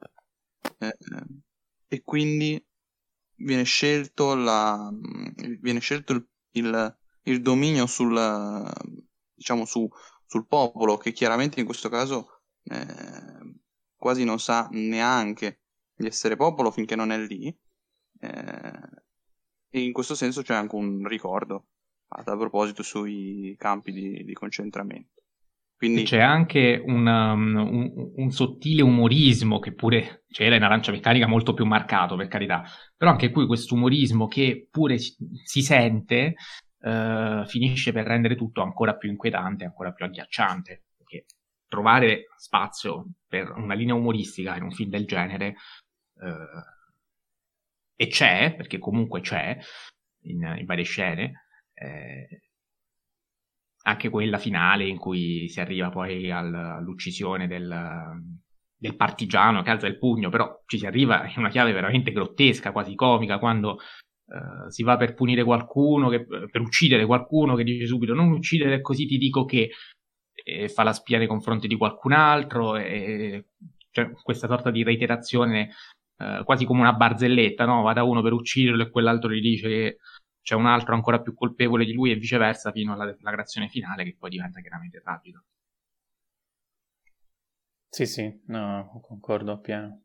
[0.80, 0.97] eh,
[1.88, 2.64] e quindi
[3.36, 4.89] viene scelto, la,
[5.60, 8.70] viene scelto il, il, il dominio sul,
[9.34, 9.88] diciamo, su,
[10.26, 12.38] sul popolo che chiaramente in questo caso
[12.70, 13.59] eh,
[13.95, 15.61] quasi non sa neanche
[15.95, 17.47] di essere popolo finché non è lì.
[18.20, 19.07] Eh,
[19.72, 21.67] E in questo senso c'è anche un ricordo,
[22.07, 25.22] a proposito, sui campi di, di concentramento.
[25.78, 26.03] Quindi...
[26.03, 31.53] C'è anche un, um, un, un, sottile umorismo che pure c'era in Arancia Meccanica molto
[31.53, 32.63] più marcato, per carità,
[32.97, 36.34] però anche qui questo umorismo che pure si, sente
[36.80, 41.26] uh, finisce per rendere tutto ancora più inquietante, ancora più agghiacciante, perché
[41.70, 45.55] trovare spazio per una linea umoristica in un film del genere
[46.15, 46.78] uh,
[47.95, 49.57] e c'è, perché comunque c'è
[50.24, 52.41] in, in varie scene, eh,
[53.84, 58.22] anche quella finale in cui si arriva poi al, all'uccisione del,
[58.78, 62.72] del, partigiano che alza il pugno, però ci si arriva in una chiave veramente grottesca,
[62.72, 67.86] quasi comica, quando uh, si va per punire qualcuno, che, per uccidere qualcuno che dice
[67.86, 69.72] subito non uccidere così ti dico che
[70.43, 73.45] e fa la spia nei confronti di qualcun altro e
[73.91, 75.71] cioè, questa sorta di reiterazione
[76.17, 77.81] uh, quasi come una barzelletta, no?
[77.81, 79.97] Va da uno per ucciderlo e quell'altro gli dice che
[80.41, 84.15] c'è un altro ancora più colpevole di lui e viceversa fino alla deflagrazione finale che
[84.17, 85.43] poi diventa chiaramente tragico.
[87.89, 90.03] Sì, sì, no, concordo appieno.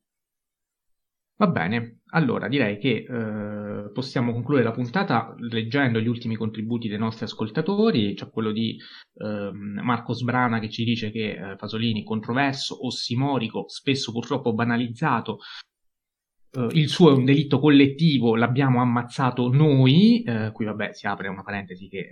[1.36, 6.98] Va bene, allora direi che eh, possiamo concludere la puntata leggendo gli ultimi contributi dei
[6.98, 8.76] nostri ascoltatori, c'è quello di
[9.16, 15.38] eh, Marco Sbrana che ci dice che eh, Pasolini controverso, ossimorico, spesso purtroppo banalizzato,
[16.54, 21.26] Uh, il suo è un delitto collettivo, l'abbiamo ammazzato noi, uh, qui vabbè si apre
[21.26, 22.08] una parentesi che...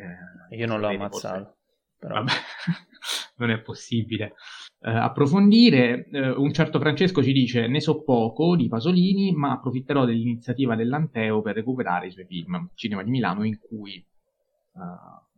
[0.50, 1.58] Uh, Io non l'ho ammazzato.
[1.96, 2.14] Però.
[2.14, 2.32] Vabbè,
[3.38, 4.34] non è possibile
[4.82, 6.08] approfondire.
[6.36, 11.54] un certo Francesco ci dice, ne so poco di Pasolini, ma approfitterò dell'iniziativa dell'Anteo per
[11.54, 12.70] recuperare i suoi film.
[12.74, 14.04] Cinema di Milano in cui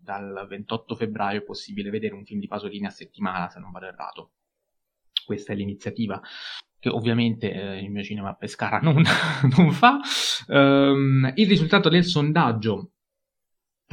[0.05, 3.87] dal 28 febbraio è possibile vedere un film di Pasolini a settimana, se non vado
[3.87, 4.33] errato.
[5.25, 6.21] Questa è l'iniziativa
[6.79, 9.03] che ovviamente eh, il mio cinema a Pescara non,
[9.57, 9.99] non fa.
[10.49, 12.91] Um, il risultato del sondaggio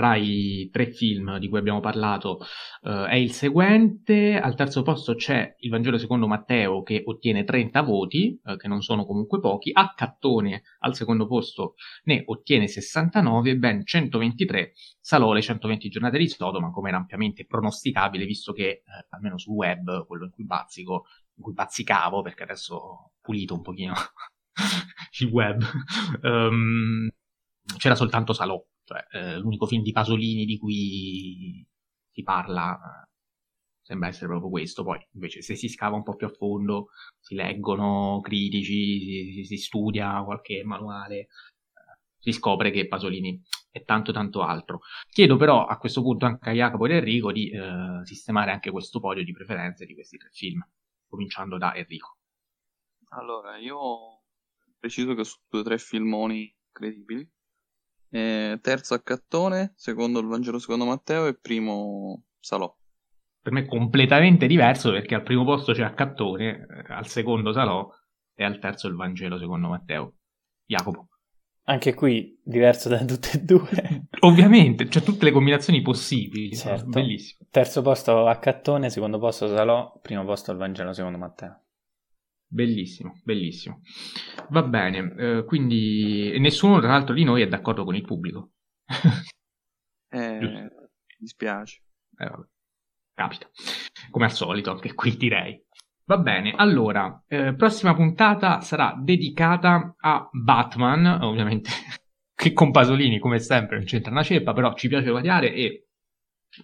[0.01, 2.39] tra i tre film di cui abbiamo parlato
[2.81, 4.39] uh, è il seguente.
[4.39, 8.81] Al terzo posto c'è il Vangelo secondo Matteo che ottiene 30 voti, uh, che non
[8.81, 9.69] sono comunque pochi.
[9.71, 11.75] A Cattone al secondo posto
[12.05, 14.71] ne ottiene 69, ben 123.
[14.99, 19.53] Salò le 120 giornate di Sodoma, come era ampiamente pronosticabile, visto che uh, almeno sul
[19.53, 23.93] web, quello in cui bazzico, in cui bazzicavo, perché adesso ho pulito un pochino
[25.19, 25.63] il web,
[26.23, 27.07] um,
[27.77, 28.59] c'era soltanto Salò,
[28.91, 31.65] cioè eh, l'unico film di Pasolini di cui
[32.11, 33.09] si parla eh,
[33.81, 34.83] sembra essere proprio questo.
[34.83, 36.89] Poi invece se si scava un po' più a fondo,
[37.19, 41.27] si leggono critici, si, si studia qualche manuale, eh,
[42.17, 44.81] si scopre che Pasolini è tanto tanto altro.
[45.09, 48.99] Chiedo però a questo punto anche a Jacopo ed Enrico di eh, sistemare anche questo
[48.99, 50.61] podio di preferenze di questi tre film
[51.07, 52.17] cominciando da Enrico.
[53.13, 54.23] Allora, io
[54.79, 57.29] preciso che sono due o tre filmoni credibili.
[58.11, 62.73] Eh, terzo Accattone, secondo il Vangelo secondo Matteo e primo Salò.
[63.41, 67.89] Per me è completamente diverso perché al primo posto c'è Accattone, eh, al secondo Salò
[68.35, 70.15] e al terzo il Vangelo secondo Matteo.
[70.65, 71.07] Jacopo.
[71.63, 74.07] Anche qui diverso da tutte e due.
[74.21, 76.55] Ovviamente, c'è tutte le combinazioni possibili.
[76.55, 76.89] Certo.
[76.89, 77.47] Bellissimo.
[77.49, 81.60] Terzo posto a Cattone, secondo posto Salò, primo posto al Vangelo secondo Matteo.
[82.53, 83.79] Bellissimo, bellissimo.
[84.49, 88.51] Va bene, eh, quindi nessuno tra l'altro di noi è d'accordo con il pubblico.
[90.09, 90.69] eh, mi
[91.17, 91.81] dispiace.
[92.17, 92.45] Eh,
[93.13, 93.47] Capita.
[94.09, 95.63] Come al solito, anche qui direi.
[96.03, 101.69] Va bene, allora, eh, prossima puntata sarà dedicata a Batman, ovviamente,
[102.35, 105.87] che con Pasolini, come sempre, non c'entra una ceppa, però ci piace variare e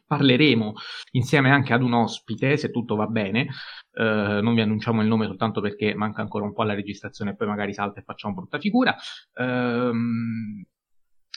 [0.05, 0.73] parleremo
[1.11, 3.47] insieme anche ad un ospite, se tutto va bene.
[3.93, 7.35] Eh, non vi annunciamo il nome soltanto perché manca ancora un po' la registrazione e
[7.35, 8.95] poi magari salta e facciamo brutta figura.
[9.34, 9.91] Eh,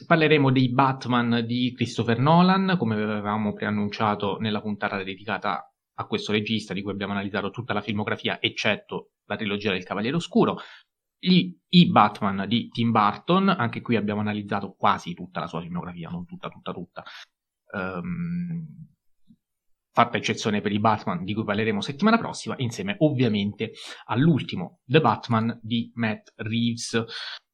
[0.07, 5.65] parleremo dei Batman di Christopher Nolan, come avevamo preannunciato nella puntata dedicata
[5.95, 10.17] a questo regista di cui abbiamo analizzato tutta la filmografia, eccetto la trilogia del Cavaliere
[10.17, 10.59] Oscuro.
[11.23, 16.09] I, I, Batman di Tim Burton, anche qui abbiamo analizzato quasi tutta la sua filmografia,
[16.09, 17.05] non tutta, tutta, tutta.
[17.73, 18.89] Um,
[19.93, 23.73] fatta eccezione per i Batman di cui parleremo settimana prossima, insieme ovviamente
[24.07, 27.05] all'ultimo The Batman di Matt Reeves.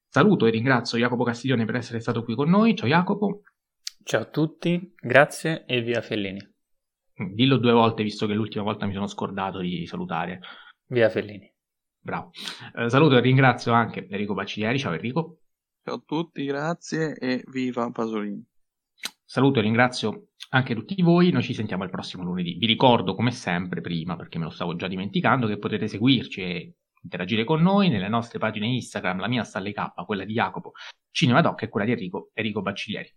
[0.09, 2.76] Saluto e ringrazio Jacopo Castiglione per essere stato qui con noi.
[2.76, 3.43] Ciao Jacopo.
[4.02, 6.38] Ciao a tutti, grazie e via Fellini.
[7.32, 10.40] Dillo due volte, visto che l'ultima volta mi sono scordato di salutare.
[10.88, 11.52] Via Fellini.
[11.98, 12.30] Bravo.
[12.74, 14.78] Eh, saluto e ringrazio anche Enrico Bacciglieri.
[14.78, 15.40] Ciao Enrico.
[15.82, 18.47] Ciao a tutti, grazie e viva Pasolini.
[19.28, 21.32] Saluto e ringrazio anche tutti voi.
[21.32, 22.55] Noi ci sentiamo il prossimo lunedì.
[22.55, 26.74] Vi ricordo, come sempre, prima, perché me lo stavo già dimenticando, che potete seguirci e
[27.03, 30.73] interagire con noi nelle nostre pagine Instagram, la mia sta K, quella di Jacopo
[31.11, 33.12] Cinema Doc è quella di Enrico, Enrico Bacciglieri.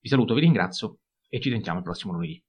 [0.00, 0.98] Vi saluto, vi ringrazio
[1.28, 2.40] e ci sentiamo il prossimo lunedì.